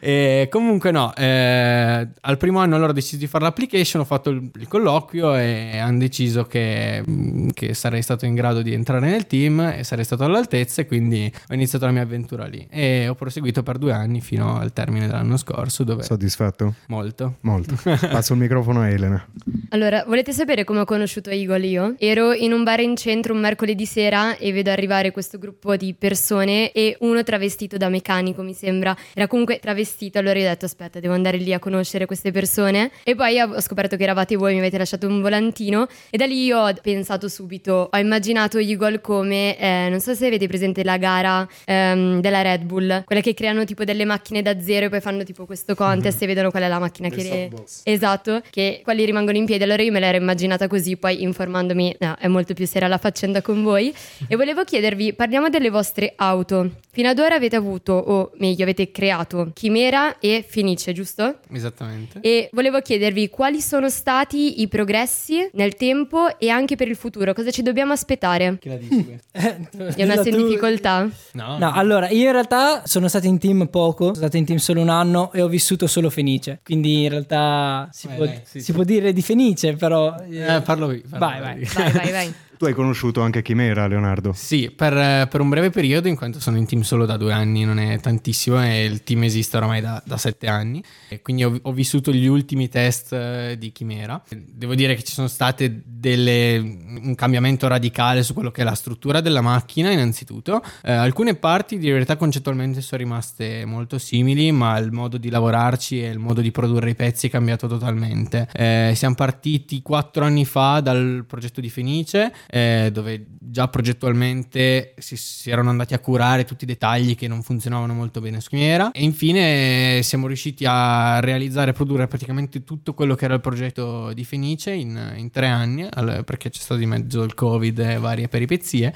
E 0.00 0.48
comunque 0.50 0.90
no, 0.90 1.14
eh, 1.14 2.08
al 2.20 2.36
primo 2.36 2.58
anno 2.58 2.74
allora 2.76 2.90
ho 2.90 2.94
deciso 2.94 3.16
di 3.16 3.26
fare 3.26 3.44
l'application, 3.44 4.02
ho 4.02 4.04
fatto 4.04 4.30
il, 4.30 4.50
il 4.58 4.68
colloquio 4.68 5.36
e 5.36 5.78
hanno 5.78 5.98
deciso 5.98 6.44
che, 6.44 7.02
mh, 7.04 7.48
che 7.50 7.74
sarei 7.74 8.02
stato 8.02 8.26
in 8.26 8.34
grado 8.34 8.62
di 8.62 8.72
entrare 8.72 9.06
nel 9.06 9.26
team 9.26 9.60
e 9.60 9.84
sarei 9.84 10.04
stato 10.04 10.24
all'altezza 10.24 10.82
e 10.82 10.86
quindi 10.86 11.30
ho 11.48 11.54
iniziato 11.54 11.86
la 11.86 11.92
mia 11.92 12.02
avventura 12.02 12.46
lì 12.46 12.66
e 12.70 13.08
ho 13.08 13.14
proseguito 13.14 13.62
per 13.62 13.78
due 13.78 13.92
anni 13.92 14.20
fino 14.20 14.58
al 14.58 14.72
termine 14.72 15.06
dell'anno 15.06 15.36
scorso 15.36 15.84
dove 15.84 16.02
Soddisfatto? 16.02 16.74
molto. 16.88 17.36
Molto. 17.40 17.76
Passo 17.84 18.32
il 18.34 18.38
microfono 18.38 18.80
a 18.80 18.88
Elena. 18.88 19.24
Allora, 19.70 20.04
volete 20.06 20.32
sapere 20.32 20.64
come 20.64 20.80
ho 20.80 20.84
conosciuto 20.84 21.30
Eagle 21.30 21.66
io? 21.66 21.94
Ero 21.98 22.32
in 22.32 22.52
un 22.52 22.62
bar 22.62 22.80
in 22.80 22.96
centro 22.96 23.34
un 23.34 23.40
mercoledì 23.40 23.86
sera 23.86 24.36
e 24.36 24.52
vedo 24.52 24.70
arrivare 24.70 25.10
questo 25.10 25.38
gruppo 25.38 25.76
di 25.76 25.94
persone 25.94 26.72
e 26.72 26.96
uno 27.00 27.22
travestito 27.22 27.76
da 27.76 27.88
meccanico, 27.88 28.42
mi 28.42 28.54
sembra. 28.54 28.96
Era 29.12 29.26
comunque 29.26 29.58
travestito, 29.58 29.73
allora 30.18 30.38
io 30.38 30.46
ho 30.46 30.48
detto 30.48 30.64
aspetta, 30.64 31.00
devo 31.00 31.14
andare 31.14 31.38
lì 31.38 31.52
a 31.52 31.58
conoscere 31.58 32.06
queste 32.06 32.30
persone. 32.30 32.90
E 33.02 33.14
poi 33.14 33.40
ho 33.40 33.60
scoperto 33.60 33.96
che 33.96 34.02
eravate 34.02 34.36
voi, 34.36 34.52
mi 34.52 34.60
avete 34.60 34.78
lasciato 34.78 35.06
un 35.06 35.20
volantino 35.20 35.86
e 36.10 36.16
da 36.16 36.26
lì 36.26 36.44
io 36.44 36.58
ho 36.58 36.72
pensato 36.82 37.28
subito, 37.28 37.88
ho 37.92 37.98
immaginato 37.98 38.58
Eagle 38.58 39.00
come, 39.00 39.58
eh, 39.58 39.88
non 39.88 40.00
so 40.00 40.14
se 40.14 40.26
avete 40.26 40.46
presente 40.46 40.84
la 40.84 40.96
gara 40.96 41.46
ehm, 41.64 42.20
della 42.20 42.42
Red 42.42 42.62
Bull, 42.64 43.04
quella 43.04 43.22
che 43.22 43.34
creano 43.34 43.64
tipo 43.64 43.84
delle 43.84 44.04
macchine 44.04 44.42
da 44.42 44.60
zero 44.60 44.86
e 44.86 44.88
poi 44.88 45.00
fanno 45.00 45.22
tipo 45.24 45.46
questo 45.46 45.74
contest 45.74 46.22
e 46.22 46.26
vedono 46.26 46.50
qual 46.50 46.62
è 46.62 46.68
la 46.68 46.78
macchina 46.78 47.08
che... 47.08 47.50
Esatto, 47.84 48.42
che 48.50 48.80
quelli 48.82 49.04
rimangono 49.04 49.36
in 49.36 49.44
piedi. 49.44 49.62
Allora 49.62 49.82
io 49.82 49.92
me 49.92 50.00
l'ero 50.00 50.16
immaginata 50.16 50.68
così, 50.68 50.96
poi 50.96 51.22
informandomi, 51.22 51.96
no, 51.98 52.16
è 52.18 52.28
molto 52.28 52.54
più 52.54 52.66
seria 52.66 52.88
la 52.88 52.98
faccenda 52.98 53.42
con 53.42 53.62
voi. 53.62 53.94
E 54.26 54.36
volevo 54.36 54.64
chiedervi, 54.64 55.12
parliamo 55.12 55.48
delle 55.48 55.70
vostre 55.70 56.14
auto. 56.16 56.70
Fino 56.90 57.08
ad 57.08 57.18
ora 57.18 57.34
avete 57.34 57.56
avuto, 57.56 57.92
o 57.92 58.30
meglio, 58.38 58.62
avete 58.62 58.90
creato 58.90 59.50
Chimera 59.64 60.18
e 60.18 60.44
Fenice, 60.46 60.92
giusto? 60.92 61.38
Esattamente. 61.50 62.18
E 62.20 62.50
volevo 62.52 62.82
chiedervi 62.82 63.30
quali 63.30 63.62
sono 63.62 63.88
stati 63.88 64.60
i 64.60 64.68
progressi 64.68 65.48
nel 65.54 65.74
tempo 65.74 66.38
e 66.38 66.50
anche 66.50 66.76
per 66.76 66.86
il 66.86 66.96
futuro, 66.96 67.32
cosa 67.32 67.50
ci 67.50 67.62
dobbiamo 67.62 67.94
aspettare? 67.94 68.58
Chi 68.60 68.68
la 68.68 68.76
dici? 68.76 69.18
Ho 69.32 70.06
messo 70.06 70.28
in 70.28 70.36
difficoltà? 70.36 71.08
No, 71.32 71.56
No, 71.56 71.72
allora, 71.72 72.10
io 72.10 72.26
in 72.26 72.32
realtà 72.32 72.82
sono 72.84 73.08
stato 73.08 73.26
in 73.26 73.38
team 73.38 73.66
poco, 73.68 74.02
sono 74.04 74.16
stato 74.16 74.36
in 74.36 74.44
team 74.44 74.58
solo 74.58 74.82
un 74.82 74.90
anno 74.90 75.32
e 75.32 75.40
ho 75.40 75.48
vissuto 75.48 75.86
solo 75.86 76.10
Fenice. 76.10 76.60
Quindi 76.62 77.04
in 77.04 77.08
realtà 77.08 77.88
si, 77.90 78.06
Vai, 78.08 78.16
può, 78.16 78.26
dai, 78.26 78.40
sì, 78.44 78.58
si 78.58 78.64
sì. 78.66 78.72
può 78.74 78.82
dire 78.82 79.14
di 79.14 79.22
Fenice, 79.22 79.72
però... 79.76 80.14
eh, 80.28 80.60
parlo 80.62 80.92
io. 80.92 81.00
parlo 81.08 81.18
Vai, 81.26 81.40
vai. 81.40 81.58
io. 81.60 81.68
Vai, 81.72 81.90
vai, 81.90 82.10
vai. 82.12 82.34
Tu 82.56 82.66
hai 82.66 82.72
conosciuto 82.72 83.20
anche 83.20 83.42
Chimera, 83.42 83.88
Leonardo? 83.88 84.32
Sì, 84.32 84.70
per, 84.70 84.96
eh, 84.96 85.26
per 85.28 85.40
un 85.40 85.48
breve 85.48 85.70
periodo, 85.70 86.06
in 86.06 86.14
quanto 86.14 86.38
sono 86.38 86.56
in 86.56 86.66
team 86.66 86.82
solo 86.82 87.04
da 87.04 87.16
due 87.16 87.32
anni, 87.32 87.64
non 87.64 87.80
è 87.80 87.98
tantissimo, 87.98 88.62
e 88.62 88.84
il 88.84 89.02
team 89.02 89.24
esiste 89.24 89.56
oramai 89.56 89.80
da, 89.80 90.00
da 90.06 90.16
sette 90.16 90.46
anni. 90.46 90.82
E 91.08 91.20
quindi 91.20 91.42
ho, 91.42 91.58
ho 91.60 91.72
vissuto 91.72 92.12
gli 92.12 92.26
ultimi 92.26 92.68
test 92.68 93.12
eh, 93.12 93.56
di 93.58 93.72
Chimera. 93.72 94.22
Devo 94.28 94.76
dire 94.76 94.94
che 94.94 95.02
ci 95.02 95.12
sono 95.12 95.26
state 95.26 95.82
delle, 95.84 96.58
un 96.58 97.14
cambiamento 97.16 97.66
radicale 97.66 98.22
su 98.22 98.34
quello 98.34 98.52
che 98.52 98.60
è 98.60 98.64
la 98.64 98.74
struttura 98.74 99.20
della 99.20 99.40
macchina, 99.40 99.90
innanzitutto. 99.90 100.62
Eh, 100.84 100.92
alcune 100.92 101.34
parti 101.34 101.76
di 101.76 101.90
verità 101.90 102.16
concettualmente 102.16 102.82
sono 102.82 103.02
rimaste 103.02 103.64
molto 103.64 103.98
simili, 103.98 104.52
ma 104.52 104.78
il 104.78 104.92
modo 104.92 105.18
di 105.18 105.28
lavorarci 105.28 106.04
e 106.04 106.08
il 106.08 106.18
modo 106.20 106.40
di 106.40 106.52
produrre 106.52 106.90
i 106.90 106.94
pezzi 106.94 107.26
è 107.26 107.30
cambiato 107.30 107.66
totalmente. 107.66 108.48
Eh, 108.52 108.92
siamo 108.94 109.16
partiti 109.16 109.82
quattro 109.82 110.24
anni 110.24 110.44
fa 110.44 110.78
dal 110.78 111.24
progetto 111.26 111.60
di 111.60 111.68
Fenice, 111.68 112.32
eh, 112.48 112.90
dove 112.92 113.26
già 113.38 113.68
progettualmente 113.68 114.94
si, 114.98 115.16
si 115.16 115.50
erano 115.50 115.70
andati 115.70 115.94
a 115.94 115.98
curare 115.98 116.44
tutti 116.44 116.64
i 116.64 116.66
dettagli 116.66 117.14
che 117.14 117.28
non 117.28 117.42
funzionavano 117.42 117.94
molto 117.94 118.20
bene 118.20 118.40
su 118.40 118.48
Chimera 118.48 118.90
e 118.90 119.02
infine 119.02 120.00
siamo 120.02 120.26
riusciti 120.26 120.64
a 120.66 121.20
realizzare 121.20 121.70
e 121.70 121.72
produrre 121.74 122.06
praticamente 122.08 122.64
tutto 122.64 122.94
quello 122.94 123.14
che 123.14 123.24
era 123.24 123.34
il 123.34 123.40
progetto 123.40 124.12
di 124.12 124.24
Fenice 124.24 124.72
in, 124.72 125.14
in 125.16 125.30
tre 125.30 125.46
anni 125.46 125.88
perché 126.24 126.50
c'è 126.50 126.60
stato 126.60 126.80
di 126.80 126.86
mezzo 126.86 127.22
il 127.22 127.34
covid 127.34 127.78
e 127.78 127.98
varie 127.98 128.28
peripezie. 128.28 128.92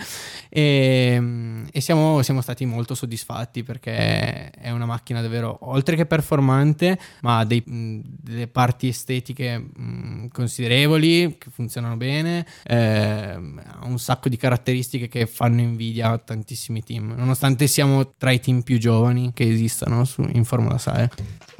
E, 0.48 1.62
e 1.70 1.80
siamo, 1.80 2.22
siamo 2.22 2.40
stati 2.40 2.64
molto 2.64 2.94
soddisfatti 2.94 3.62
perché 3.62 4.50
è 4.50 4.70
una 4.70 4.86
macchina 4.86 5.20
davvero 5.20 5.58
oltre 5.62 5.96
che 5.96 6.06
performante 6.06 6.98
ma 7.22 7.38
ha 7.38 7.44
dei- 7.44 7.62
mh, 7.64 8.00
delle 8.04 8.48
parti 8.48 8.88
estetiche 8.88 9.58
mh, 9.58 10.17
considerevoli 10.32 11.36
che 11.38 11.50
funzionano 11.50 11.96
bene 11.96 12.46
ehm, 12.64 13.62
ha 13.80 13.86
un 13.86 13.98
sacco 13.98 14.28
di 14.28 14.36
caratteristiche 14.36 15.08
che 15.08 15.26
fanno 15.26 15.60
invidia 15.60 16.10
a 16.10 16.18
tantissimi 16.18 16.82
team 16.82 17.14
nonostante 17.16 17.66
siamo 17.66 18.14
tra 18.16 18.30
i 18.30 18.40
team 18.40 18.62
più 18.62 18.78
giovani 18.78 19.32
che 19.32 19.48
esistono 19.48 20.04
su- 20.04 20.28
in 20.32 20.44
Formula 20.44 20.78
6 20.78 21.08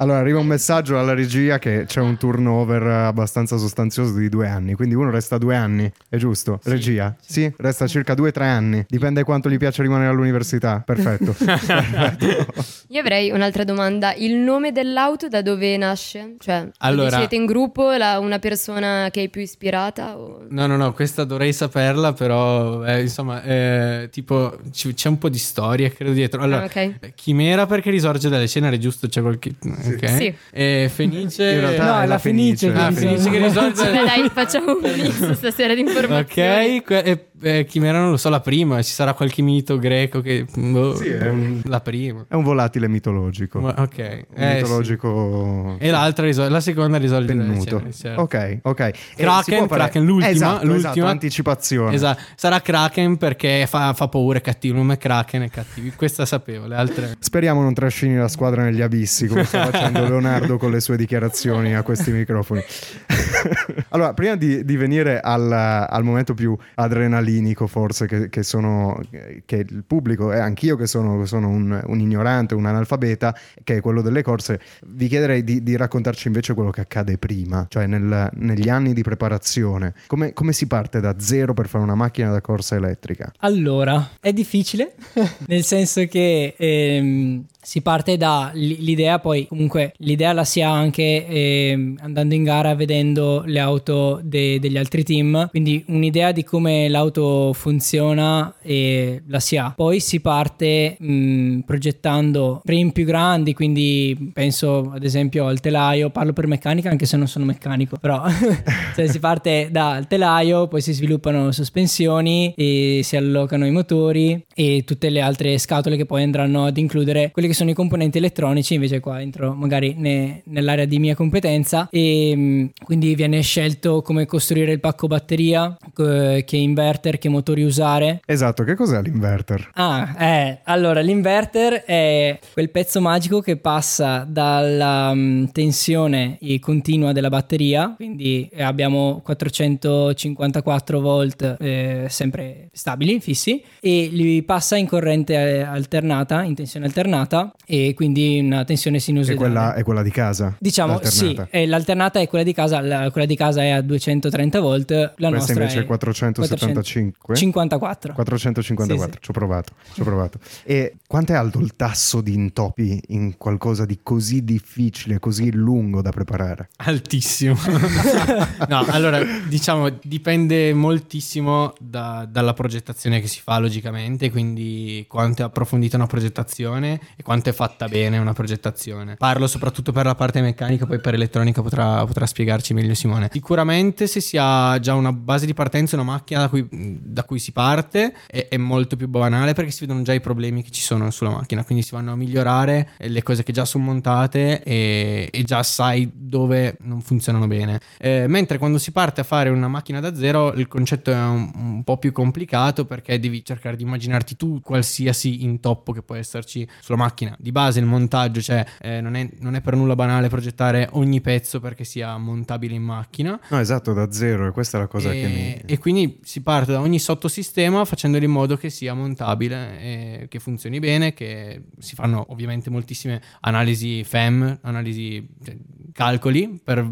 Allora, 0.01 0.19
arriva 0.19 0.39
un 0.39 0.47
messaggio 0.47 0.97
alla 0.97 1.13
regia 1.13 1.59
che 1.59 1.83
c'è 1.85 1.99
un 1.99 2.15
turnover 2.15 2.81
abbastanza 2.83 3.57
sostanzioso 3.57 4.13
di 4.17 4.29
due 4.29 4.47
anni, 4.47 4.73
quindi 4.73 4.95
uno 4.95 5.09
resta 5.09 5.37
due 5.37 5.57
anni, 5.57 5.91
è 6.07 6.15
giusto? 6.15 6.61
regia? 6.63 7.13
Sì, 7.19 7.51
resta 7.57 7.85
circa 7.85 8.13
due 8.13 8.29
o 8.29 8.31
tre 8.31 8.45
anni, 8.45 8.85
dipende 8.87 9.23
quanto 9.25 9.49
gli 9.49 9.57
piace 9.57 9.81
rimanere 9.81 10.09
all'università. 10.09 10.81
Perfetto. 10.85 11.35
Perfetto. 11.37 12.53
Io 12.91 12.99
avrei 13.01 13.29
un'altra 13.31 13.65
domanda. 13.65 14.13
Il 14.15 14.35
nome 14.35 14.71
dell'auto 14.71 15.27
da 15.27 15.41
dove 15.41 15.75
nasce? 15.75 16.35
Cioè, 16.39 16.69
Allora- 16.77 17.03
lo 17.03 17.09
decidete 17.09 17.35
in 17.35 17.45
gruppo 17.45 17.91
la- 17.91 18.19
una 18.19 18.39
persona 18.39 19.09
che 19.11 19.23
è 19.23 19.27
più 19.27 19.41
ispirata? 19.41 20.17
O... 20.17 20.45
No, 20.49 20.65
no, 20.65 20.77
no, 20.77 20.93
questa 20.93 21.25
dovrei 21.25 21.51
saperla, 21.51 22.13
però 22.13 22.85
eh, 22.85 23.01
insomma, 23.01 23.43
eh, 23.43 24.07
tipo 24.11 24.57
c'è 24.71 25.09
un 25.09 25.17
po' 25.17 25.27
di 25.27 25.37
storia, 25.37 25.89
credo 25.91 26.13
dietro. 26.13 26.41
Allora, 26.41 26.61
Ah, 26.61 26.65
ok. 26.67 26.75
eh, 26.75 27.11
Chimera 27.15 27.65
perché 27.65 27.89
risorge 27.91 28.29
dalle 28.29 28.47
ceneri, 28.47 28.79
giusto? 28.79 29.07
C'è 29.07 29.19
qualche... 29.21 29.55
ok. 29.93 30.09
Sì. 30.09 30.33
E 30.51 30.89
Fenice... 30.93 31.51
In 31.51 31.59
realtà 31.59 31.85
No, 31.95 32.01
è 32.01 32.05
la 32.05 32.17
Fenice 32.19 32.71
Fenice. 32.71 32.85
Ah, 32.85 32.91
Fenice 32.91 33.29
che 33.29 33.37
risorge... 33.45 33.83
Beh, 33.83 33.91
dai, 34.05 34.29
facciamo 34.33 34.71
un 34.71 34.91
mix 34.95 35.31
stasera 35.31 35.73
di 35.73 35.81
informazioni. 35.87 36.77
Ok, 36.77 36.83
que- 36.83 37.03
e- 37.03 37.25
e 37.41 37.65
Chimera 37.65 37.99
non 37.99 38.11
lo 38.11 38.17
so, 38.17 38.29
la 38.29 38.39
prima, 38.39 38.81
ci 38.81 38.91
sarà 38.91 39.13
qualche 39.13 39.41
mito 39.41 39.77
greco 39.77 40.21
che... 40.21 40.45
boh, 40.55 40.95
Sì, 40.95 41.07
è 41.09 41.29
un- 41.29 41.61
La 41.65 41.79
prima. 41.81 42.25
È 42.27 42.35
un 42.35 42.43
volatile 42.43 42.87
mitologico. 42.87 43.59
Ma- 43.59 43.75
Ok. 43.77 44.25
Un 44.35 44.41
eh, 44.43 44.55
mitologico... 44.55 45.75
sì. 45.79 45.85
E 45.85 45.91
l'altra 45.91 46.25
risol- 46.25 46.51
la 46.51 46.59
seconda 46.61 46.97
risolve 46.97 47.27
pennuto. 47.33 47.81
certo. 47.91 48.21
Ok, 48.21 48.59
ok. 48.63 48.91
Kraken, 49.15 49.67
fare- 49.67 49.81
Kraken, 49.81 50.05
l'ultima, 50.05 50.31
Esatto, 50.31 50.65
l'ultima. 50.65 50.91
esatto, 50.91 51.05
anticipazione. 51.05 51.93
Esatto, 51.95 52.21
sarà 52.35 52.61
Kraken 52.61 53.17
perché 53.17 53.65
fa, 53.67 53.93
fa 53.93 54.07
paura, 54.07 54.37
è 54.39 54.41
cattivo, 54.41 54.73
il 54.75 54.79
nome 54.81 54.93
è 54.95 54.97
Kraken 54.97 55.43
è 55.43 55.49
cattivo. 55.49 55.91
Questa 55.95 56.25
sapevo, 56.25 56.67
le 56.67 56.75
altre... 56.75 57.15
Speriamo 57.19 57.61
non 57.61 57.73
trascini 57.73 58.15
la 58.17 58.27
squadra 58.27 58.63
negli 58.63 58.81
abissi 58.81 59.27
come 59.27 59.43
sta 59.45 59.65
facendo 59.69 60.03
Leonardo 60.07 60.57
con 60.57 60.71
le 60.71 60.79
sue 60.81 60.97
dichiarazioni 60.97 61.75
a 61.75 61.83
questi 61.83 62.11
microfoni. 62.11 62.61
allora, 63.89 64.13
prima 64.13 64.35
di, 64.35 64.63
di 64.63 64.75
venire 64.77 65.19
al, 65.19 65.51
al 65.51 66.03
momento 66.03 66.33
più 66.33 66.55
adrenalinico, 66.75 67.27
forse, 67.67 68.07
che, 68.07 68.29
che 68.29 68.43
sono 68.43 68.99
che 69.45 69.55
il 69.55 69.83
pubblico 69.85 70.31
e 70.31 70.39
anch'io 70.39 70.75
che 70.75 70.87
sono, 70.87 71.25
sono 71.25 71.47
un, 71.49 71.81
un 71.85 71.99
ignorante, 71.99 72.55
un 72.55 72.65
analfabeta, 72.65 73.35
che 73.63 73.77
è 73.77 73.81
quello 73.81 74.01
delle 74.01 74.21
corse, 74.21 74.59
vi 74.87 75.07
chiederei 75.07 75.43
di, 75.43 75.63
di 75.63 75.75
raccontarci 75.75 76.27
invece 76.27 76.53
quello 76.53 76.71
che 76.71 76.81
accade 76.81 77.17
prima, 77.17 77.65
cioè 77.69 77.85
nel- 77.85 78.29
negli 78.33 78.69
anni 78.69 78.93
di 78.93 79.01
preparazione. 79.01 79.93
Come, 80.07 80.33
come 80.33 80.53
si 80.53 80.67
parte 80.67 80.99
da 80.99 81.15
zero 81.19 81.53
per 81.53 81.67
fare 81.67 81.83
una 81.83 81.95
macchina 81.95 82.31
da 82.31 82.41
corsa 82.41 82.75
elettrica? 82.75 83.31
Allora, 83.39 84.11
è 84.19 84.33
difficile, 84.33 84.95
nel 85.47 85.63
senso 85.63 86.05
che 86.07 86.55
ehm, 86.57 87.45
si 87.61 87.81
parte 87.81 88.15
dall'idea, 88.15 89.19
poi 89.19 89.45
comunque 89.47 89.93
l'idea 89.97 90.31
la 90.31 90.45
si 90.45 90.61
ha 90.61 90.71
anche 90.71 91.27
eh, 91.27 91.93
andando 91.99 92.33
in 92.33 92.43
gara 92.43 92.73
vedendo 92.73 93.43
le 93.45 93.59
auto 93.59 94.21
de- 94.23 94.59
degli 94.59 94.77
altri 94.77 95.03
team, 95.03 95.49
quindi 95.49 95.83
un'idea 95.87 96.31
di 96.31 96.43
come 96.43 96.87
l'auto 96.87 97.51
funziona 97.53 98.55
e 98.61 99.21
la 99.27 99.39
si 99.39 99.57
ha. 99.57 99.73
Poi 99.75 99.99
si 99.99 100.21
parte 100.21 100.95
mh, 100.97 101.59
progettando 101.59 102.61
frame 102.63 102.91
più 102.91 103.03
grandi, 103.03 103.53
quindi 103.53 104.31
penso 104.33 104.91
ad 104.93 105.03
esempio 105.03 105.47
al 105.47 105.59
telaio, 105.59 106.09
parlo 106.09 106.31
per 106.33 106.47
meccanica 106.47 106.89
anche 106.89 107.05
se 107.05 107.17
non 107.17 107.27
sono 107.27 107.43
meccanico, 107.45 107.97
però 107.97 108.23
cioè, 108.95 109.07
si 109.07 109.19
parte 109.19 109.67
dal 109.69 110.07
telaio, 110.07 110.67
poi 110.67 110.81
si 110.81 110.93
sviluppano 110.93 111.51
sospensioni 111.51 112.53
e 112.55 113.01
si 113.03 113.17
allocano 113.17 113.65
i 113.65 113.71
motori 113.71 114.45
e 114.55 114.83
tutte 114.85 115.09
le 115.09 115.19
altre 115.19 115.57
scatole 115.57 115.97
che 115.97 116.05
poi 116.05 116.23
andranno 116.23 116.65
ad 116.65 116.77
includere 116.77 117.31
quelli 117.31 117.47
che 117.49 117.53
i 117.67 117.73
componenti 117.73 118.17
elettronici, 118.17 118.75
invece 118.75 118.99
qua 118.99 119.21
entro 119.21 119.53
magari 119.53 119.95
ne, 119.97 120.41
nell'area 120.45 120.85
di 120.85 120.99
mia 120.99 121.15
competenza 121.15 121.87
e 121.91 122.35
mh, 122.35 122.71
quindi 122.83 123.15
viene 123.15 123.41
scelto 123.41 124.01
come 124.01 124.25
costruire 124.25 124.71
il 124.71 124.79
pacco 124.79 125.07
batteria, 125.07 125.77
che 125.93 126.57
inverter, 126.57 127.17
che 127.17 127.29
motori 127.29 127.63
usare. 127.63 128.21
Esatto, 128.25 128.63
che 128.63 128.75
cos'è 128.75 129.01
l'inverter? 129.01 129.69
Ah, 129.73 130.15
eh, 130.17 130.59
allora 130.63 131.01
l'inverter 131.01 131.83
è 131.83 132.39
quel 132.53 132.69
pezzo 132.69 133.01
magico 133.01 133.41
che 133.41 133.57
passa 133.57 134.25
dalla 134.27 135.09
um, 135.11 135.51
tensione 135.51 136.37
continua 136.59 137.11
della 137.11 137.29
batteria, 137.29 137.93
quindi 137.95 138.49
abbiamo 138.57 139.21
454 139.23 140.99
volt 140.99 141.57
eh, 141.59 142.05
sempre 142.09 142.69
stabili, 142.71 143.19
fissi, 143.19 143.63
e 143.79 144.09
li 144.11 144.43
passa 144.43 144.75
in 144.75 144.87
corrente 144.87 145.33
eh, 145.33 145.61
alternata, 145.61 146.43
in 146.43 146.55
tensione 146.55 146.85
alternata, 146.85 147.38
e 147.65 147.93
quindi 147.95 148.39
una 148.43 148.63
tensione 148.63 148.99
sinusoidale. 148.99 149.47
E 149.47 149.51
quella 149.51 149.73
è 149.75 149.83
quella 149.83 150.01
di 150.03 150.11
casa? 150.11 150.55
Diciamo 150.59 150.93
l'alternata. 150.93 151.47
sì, 151.51 151.65
l'alternata 151.65 152.19
è 152.19 152.27
quella 152.27 152.43
di 152.43 152.53
casa, 152.53 152.81
la, 152.81 153.09
quella 153.11 153.27
di 153.27 153.35
casa 153.35 153.61
è 153.61 153.69
a 153.69 153.81
230 153.81 154.59
volt, 154.59 154.91
la 154.91 155.05
Questa 155.15 155.29
nostra 155.29 155.53
invece 155.53 155.79
è 155.79 155.81
è 155.83 155.85
475? 155.85 157.35
54. 157.35 158.13
454, 158.13 158.97
Sì, 158.97 159.11
sì. 159.13 159.17
ci 159.21 159.29
ho 159.29 159.33
provato, 159.33 159.73
ci 159.93 160.01
ho 160.01 160.03
provato. 160.03 160.39
E 160.63 160.95
quanto 161.07 161.33
è 161.33 161.35
alto 161.35 161.59
il 161.59 161.75
tasso 161.75 162.21
di 162.21 162.33
intoppi 162.33 163.01
in 163.09 163.37
qualcosa 163.37 163.85
di 163.85 163.99
così 164.03 164.43
difficile, 164.43 165.19
così 165.19 165.51
lungo 165.51 166.01
da 166.01 166.11
preparare? 166.11 166.69
Altissimo. 166.77 167.55
no, 168.67 168.85
allora 168.87 169.21
diciamo 169.47 169.89
dipende 170.03 170.73
moltissimo 170.73 171.73
da- 171.79 172.27
dalla 172.29 172.53
progettazione 172.53 173.19
che 173.21 173.27
si 173.27 173.41
fa 173.41 173.57
logicamente, 173.59 174.29
quindi 174.29 175.05
quanto 175.07 175.41
è 175.41 175.45
approfondita 175.45 175.95
una 175.97 176.07
progettazione 176.07 176.99
e 177.15 177.23
quanto 177.29 177.49
è 177.49 177.53
fatta 177.53 177.87
bene 177.87 178.17
una 178.17 178.33
progettazione. 178.33 179.13
Parlo 179.15 179.45
soprattutto 179.45 179.91
per 179.91 180.03
la 180.03 180.15
parte 180.15 180.41
meccanica, 180.41 180.87
poi 180.87 180.99
per 180.99 181.13
elettronica 181.13 181.61
potrà, 181.61 182.03
potrà 182.03 182.25
spiegarci 182.25 182.73
meglio 182.73 182.95
Simone. 182.95 183.29
Sicuramente 183.31 184.07
se 184.07 184.19
si 184.19 184.35
ha 184.39 184.79
già 184.79 184.95
una 184.95 185.13
base 185.13 185.45
di 185.45 185.53
partenza, 185.53 185.95
una 185.95 186.05
macchina 186.05 186.39
da 186.39 186.49
cui, 186.49 186.67
da 186.71 187.23
cui 187.25 187.37
si 187.37 187.51
parte, 187.51 188.15
è, 188.25 188.47
è 188.49 188.57
molto 188.57 188.95
più 188.95 189.07
banale 189.07 189.53
perché 189.53 189.69
si 189.69 189.81
vedono 189.81 190.01
già 190.01 190.13
i 190.13 190.21
problemi 190.21 190.63
che 190.63 190.71
ci 190.71 190.81
sono 190.81 191.11
sulla 191.11 191.29
macchina, 191.29 191.63
quindi 191.63 191.83
si 191.83 191.91
vanno 191.91 192.13
a 192.13 192.15
migliorare 192.15 192.93
le 192.97 193.21
cose 193.21 193.43
che 193.43 193.53
già 193.53 193.63
sono 193.63 193.83
montate 193.83 194.63
e, 194.63 195.29
e 195.31 195.43
già 195.43 195.61
sai 195.61 196.09
dove 196.11 196.77
non 196.81 196.99
funzionano 197.01 197.45
bene. 197.45 197.79
Eh, 197.99 198.25
mentre 198.27 198.57
quando 198.57 198.79
si 198.79 198.91
parte 198.91 199.21
a 199.21 199.23
fare 199.23 199.49
una 199.49 199.67
macchina 199.67 199.99
da 199.99 200.15
zero 200.15 200.51
il 200.53 200.67
concetto 200.67 201.11
è 201.11 201.15
un, 201.15 201.51
un 201.53 201.83
po' 201.83 201.97
più 201.97 202.11
complicato 202.11 202.85
perché 202.85 203.19
devi 203.19 203.45
cercare 203.45 203.75
di 203.75 203.83
immaginarti 203.83 204.35
tu 204.35 204.61
qualsiasi 204.61 205.43
intoppo 205.43 205.91
che 205.91 206.01
può 206.01 206.15
esserci 206.15 206.67
sulla 206.79 206.97
macchina. 206.97 207.17
Di 207.37 207.51
base 207.51 207.79
il 207.79 207.85
montaggio, 207.85 208.41
cioè 208.41 208.65
eh, 208.81 209.01
non, 209.01 209.15
è, 209.15 209.27
non 209.39 209.55
è 209.55 209.61
per 209.61 209.75
nulla 209.75 209.95
banale 209.95 210.29
progettare 210.29 210.87
ogni 210.93 211.19
pezzo 211.21 211.59
perché 211.59 211.83
sia 211.83 212.15
montabile 212.17 212.75
in 212.75 212.83
macchina. 212.83 213.39
No, 213.49 213.59
esatto, 213.59 213.93
da 213.93 214.11
zero, 214.11 214.47
e 214.47 214.51
questa 214.51 214.77
è 214.77 214.81
la 214.81 214.87
cosa 214.87 215.11
e, 215.11 215.19
che 215.21 215.27
mi... 215.27 215.61
e 215.65 215.77
quindi 215.77 216.19
si 216.23 216.41
parte 216.41 216.71
da 216.71 216.79
ogni 216.79 216.99
sottosistema 216.99 217.83
facendolo 217.85 218.23
in 218.23 218.31
modo 218.31 218.55
che 218.57 218.69
sia 218.69 218.93
montabile, 218.93 219.79
e 219.81 220.25
che 220.29 220.39
funzioni 220.39 220.79
bene, 220.79 221.13
che 221.13 221.63
si 221.79 221.95
fanno 221.95 222.25
ovviamente 222.29 222.69
moltissime 222.69 223.21
analisi 223.41 224.03
FEM, 224.03 224.59
analisi, 224.61 225.27
cioè, 225.43 225.55
calcoli 225.91 226.59
per 226.63 226.87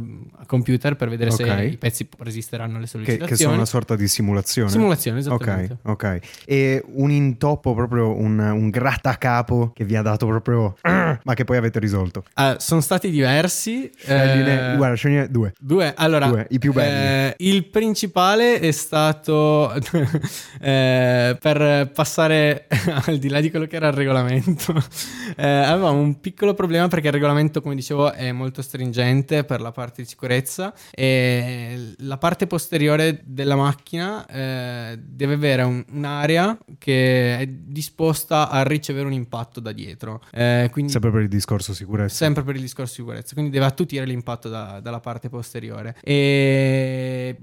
computer 0.47 0.95
per 0.95 1.09
vedere 1.09 1.29
Ok. 1.29 1.35
se 1.45 1.63
i 1.63 1.77
pezzi 1.77 2.07
resisteranno 2.17 2.75
alle 2.77 2.85
Che, 2.85 2.89
sollecitazioni. 2.91 3.29
che 3.29 3.35
sono 3.43 3.53
una 3.53 3.65
sorta 3.65 3.95
di 3.95 4.07
simulazione. 4.07 4.69
Simulazione, 4.69 5.19
Ok, 5.19 5.41
esattamente. 5.41 5.77
ok. 5.83 6.19
E 6.45 6.83
un 6.93 7.11
intoppo, 7.11 7.73
proprio 7.73 8.15
un, 8.15 8.39
un 8.39 8.69
grattacapo 8.69 9.71
che 9.73 9.85
vi 9.85 9.95
ha 9.95 10.01
dato 10.01 10.16
proprio... 10.25 10.75
ma 10.81 11.33
che 11.33 11.43
poi 11.43 11.57
avete 11.57 11.79
risolto. 11.79 12.23
Ah, 12.33 12.57
sono 12.59 12.81
stati 12.81 13.09
diversi. 13.09 13.89
Scegline- 13.95 14.73
eh, 14.73 14.75
guarda, 14.75 14.95
scegliene 14.95 15.29
due. 15.29 15.53
Due, 15.59 15.93
allora, 15.95 16.27
Due, 16.27 16.47
i 16.49 16.59
più 16.59 16.73
belli. 16.73 17.27
eh, 17.29 17.35
il 17.39 17.65
principale 17.69 18.59
è 18.59 18.71
stato 18.71 19.71
eh, 20.61 21.37
per 21.39 21.91
passare 21.93 22.67
al 23.05 23.17
di 23.17 23.29
là 23.29 23.39
di 23.41 23.49
quello 23.49 23.65
che 23.65 23.75
era 23.75 23.87
il 23.87 23.93
regolamento. 23.93 24.73
eh, 25.37 25.45
avevamo 25.47 25.99
un 25.99 26.19
piccolo 26.19 26.53
problema 26.53 26.87
perché 26.87 27.07
il 27.07 27.13
regolamento, 27.13 27.61
come 27.61 27.75
dicevo, 27.75 28.11
è 28.13 28.31
molto 28.31 28.61
stringente 28.61 29.43
per 29.43 29.61
la 29.61 29.71
parte 29.71 30.01
di 30.01 30.07
sicurezza 30.07 30.73
e 30.91 31.93
la 31.99 32.17
parte 32.17 32.47
posteriore 32.47 33.21
della 33.25 33.55
macchina 33.55 34.25
eh, 34.25 34.99
deve 35.01 35.33
avere 35.33 35.63
un- 35.63 35.83
un'area 35.91 36.57
che 36.77 37.37
è 37.39 37.47
disposta 37.47 38.49
a 38.49 38.63
ricevere 38.63 39.05
un 39.05 39.13
impatto 39.13 39.59
da 39.59 39.71
dietro. 39.71 40.06
Eh, 40.31 40.69
quindi 40.71 40.91
Sempre 40.91 41.11
per 41.11 41.21
il 41.21 41.27
discorso 41.27 41.73
sicurezza. 41.73 42.15
Sempre 42.15 42.43
per 42.43 42.55
il 42.55 42.61
discorso 42.61 42.93
di 42.95 43.01
sicurezza, 43.01 43.33
quindi 43.33 43.51
deve 43.51 43.65
attutire 43.65 44.05
l'impatto 44.05 44.49
da- 44.49 44.79
dalla 44.81 44.99
parte 44.99 45.29
posteriore. 45.29 45.95
E 46.01 47.37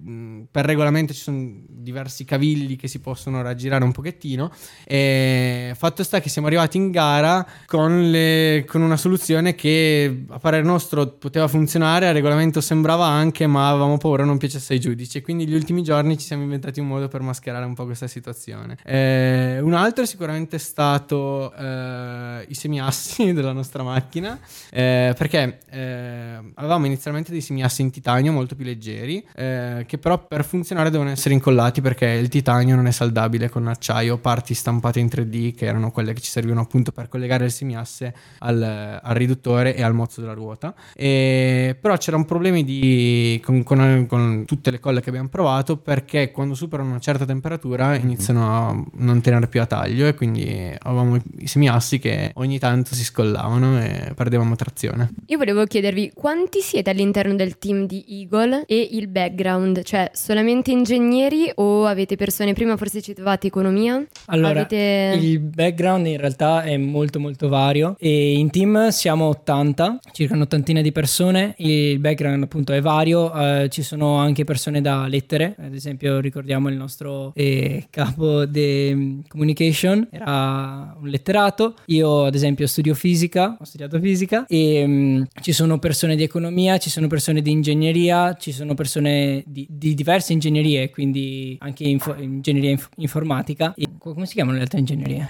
per 0.51 0.65
regolamento 0.65 1.13
ci 1.13 1.21
sono 1.21 1.53
diversi 1.69 2.25
cavilli 2.25 2.77
che 2.77 2.89
si 2.89 3.01
possono 3.01 3.43
raggirare 3.43 3.85
un 3.85 3.93
pochettino. 3.93 4.51
E 4.85 5.73
fatto 5.77 6.03
sta 6.03 6.21
che 6.21 6.29
siamo 6.29 6.47
arrivati 6.47 6.77
in 6.77 6.91
gara 6.91 7.47
con, 7.67 8.11
le- 8.11 8.65
con 8.67 8.83
una 8.83 8.97
soluzione 8.97 9.55
che 9.55 10.25
a 10.29 10.39
parere 10.39 10.63
nostro 10.63 11.07
poteva 11.09 11.49
funzionare, 11.49 12.07
al 12.09 12.15
regolamento 12.15 12.61
sembrava 12.61 13.07
anche, 13.07 13.47
ma 13.47 13.69
avevamo 13.69 13.97
paura 13.99 14.25
non 14.25 14.39
piacesse 14.39 14.75
ai 14.75 14.81
giudici. 14.81 15.21
Quindi 15.23 15.47
gli 15.47 15.55
ultimi 15.55 15.83
giorni 15.83 16.19
ci 16.19 16.27
siamo 16.27 16.43
inventati 16.43 16.81
un 16.81 16.87
modo 16.87 17.09
per 17.09 17.21
mascherare 17.21 17.65
un 17.65 17.75
po' 17.75 17.85
questa 17.85 18.07
situazione. 18.07 18.77
Eh, 18.85 19.59
un 19.61 19.75
altro 19.75 20.05
è 20.05 20.07
sicuramente 20.07 20.59
stato 20.59 21.53
eh, 21.55 22.45
i 22.55 22.57
semiassi 22.57 23.33
della 23.35 23.53
nostra 23.53 23.83
macchina, 23.83 24.39
eh, 24.71 25.15
perché 25.17 25.59
eh, 25.71 26.39
avevamo 26.55 26.87
inizialmente 26.87 27.31
dei 27.31 27.41
semiassi 27.41 27.83
in 27.83 27.91
titanio 27.91 28.33
molto 28.33 28.55
più 28.55 28.65
leggeri, 28.65 29.25
eh, 29.35 29.85
che 29.87 29.99
però 29.99 30.27
per 30.27 30.45
funzionare 30.45 30.91
devono 30.91 31.11
essere 31.11 31.35
incollati 31.35 31.81
perché 31.81 32.07
il 32.07 32.29
titanio 32.29 32.77
non 32.77 32.87
è 32.87 32.91
saldabile 32.91 33.51
con 33.51 33.67
acciaio, 33.67 34.19
parti 34.19 34.55
stampate 34.55 35.01
in 35.01 35.07
3D 35.07 35.55
che 35.55 35.67
erano 35.67 35.91
quelle 35.91 36.13
che 36.13 36.21
ci 36.21 36.31
servivano 36.31 36.63
appunto 36.63 36.93
per 36.93 37.09
collegare 37.09 37.45
il 37.45 37.51
semiasse 37.51 38.15
al, 38.39 39.01
al 39.03 39.15
riduttore 39.15 39.75
e 39.75 39.83
al 39.83 39.95
mozzo 39.95 40.21
della 40.21 40.33
ruota. 40.33 40.75
E, 40.95 41.77
però 41.81 41.97
c'erano 41.97 42.25
problemi 42.25 42.65
di, 42.65 43.41
con, 43.45 43.63
con- 43.63 44.07
con 44.07 44.45
tutte 44.47 44.71
le 44.71 44.81
colle 44.81 45.01
che 45.01 45.09
abbiamo 45.09 45.29
provato 45.29 45.77
perché 45.77 46.31
quando 46.31 46.55
superano 46.55 46.91
una 46.91 47.01
certa 47.01 47.25
temperatura 47.25 47.97
iniziano 47.97 48.69
a 48.69 48.85
non 48.95 49.21
tenere 49.21 49.49
più 49.49 49.61
a 49.61 49.67
taglio 49.67 50.07
e 50.07 50.15
quindi 50.15 50.73
avevamo 50.79 51.17
i 51.39 51.47
semiassi 51.47 51.99
che 51.99 52.31
ogni 52.35 52.44
tanto 52.59 52.95
si 52.95 53.05
scollavano 53.05 53.81
e 53.81 54.13
perdevamo 54.15 54.55
trazione. 54.57 55.11
Io 55.27 55.39
volevo 55.39 55.65
chiedervi 55.65 56.13
quanti 56.15 56.61
siete 56.61 56.91
all'interno 56.91 57.35
del 57.35 57.59
team 57.59 57.87
di 57.87 58.05
Eagle 58.09 58.65
e 58.67 58.89
il 58.93 59.09
background, 59.09 59.83
cioè 59.83 60.11
solamente 60.13 60.71
ingegneri 60.71 61.51
o 61.57 61.87
avete 61.87 62.17
persone, 62.17 62.53
prima 62.53 62.77
forse 62.77 63.01
citavate 63.01 63.47
economia? 63.47 64.05
Allora, 64.27 64.61
Avete- 64.61 65.19
il 65.21 65.39
background 65.41 66.07
in 66.07 66.19
realtà 66.19 66.63
è 66.63 66.77
molto 66.77 67.19
molto 67.21 67.49
vario 67.49 67.97
e 67.99 68.35
in 68.35 68.51
team 68.51 68.89
siamo 68.89 69.27
80, 69.29 70.01
circa 70.13 70.35
un'ottantina 70.35 70.81
di 70.81 70.93
persone, 70.93 71.55
il 71.59 71.99
background 71.99 72.43
appunto 72.43 72.73
è 72.73 72.81
vario, 72.81 73.33
eh, 73.35 73.69
ci 73.71 73.83
sono 73.83 74.17
anche 74.17 74.45
persone 74.45 74.81
da 74.81 75.07
lettere, 75.07 75.57
ad 75.59 75.75
esempio 75.75 76.21
ricordiamo 76.21 76.69
il 76.69 76.77
nostro 76.77 77.33
eh, 77.35 77.87
capo 77.91 78.45
di 78.45 79.23
communication, 79.29 80.09
era 80.11 80.97
un 81.01 81.09
letterato, 81.09 81.75
io 81.87 82.31
ad 82.35 82.41
esempio 82.41 82.67
studio 82.67 82.95
fisica, 82.95 83.57
ho 83.61 83.65
studiato 83.65 84.01
fisica 84.01 84.45
e 84.49 84.85
mm, 84.85 85.23
ci 85.41 85.53
sono 85.53 85.79
persone 85.79 86.17
di 86.17 86.25
economia, 86.25 86.79
ci 86.79 86.91
sono 86.91 87.07
persone 87.07 87.41
di 87.43 87.53
ingegneria, 87.53 88.35
ci 88.35 88.51
sono 88.51 88.75
persone 88.75 89.45
di, 89.47 89.65
di 89.71 89.95
diverse 89.95 90.33
ingegnerie, 90.33 90.91
quindi 90.91 91.57
anche 91.61 91.85
info- 91.85 92.17
ingegneria 92.19 92.71
inf- 92.71 92.89
informatica. 92.97 93.73
E 93.77 93.87
co- 93.99 94.15
come 94.15 94.27
si 94.27 94.35
chiamano 94.35 94.57
le 94.57 94.63
altre 94.65 94.81
ingegnerie? 94.81 95.29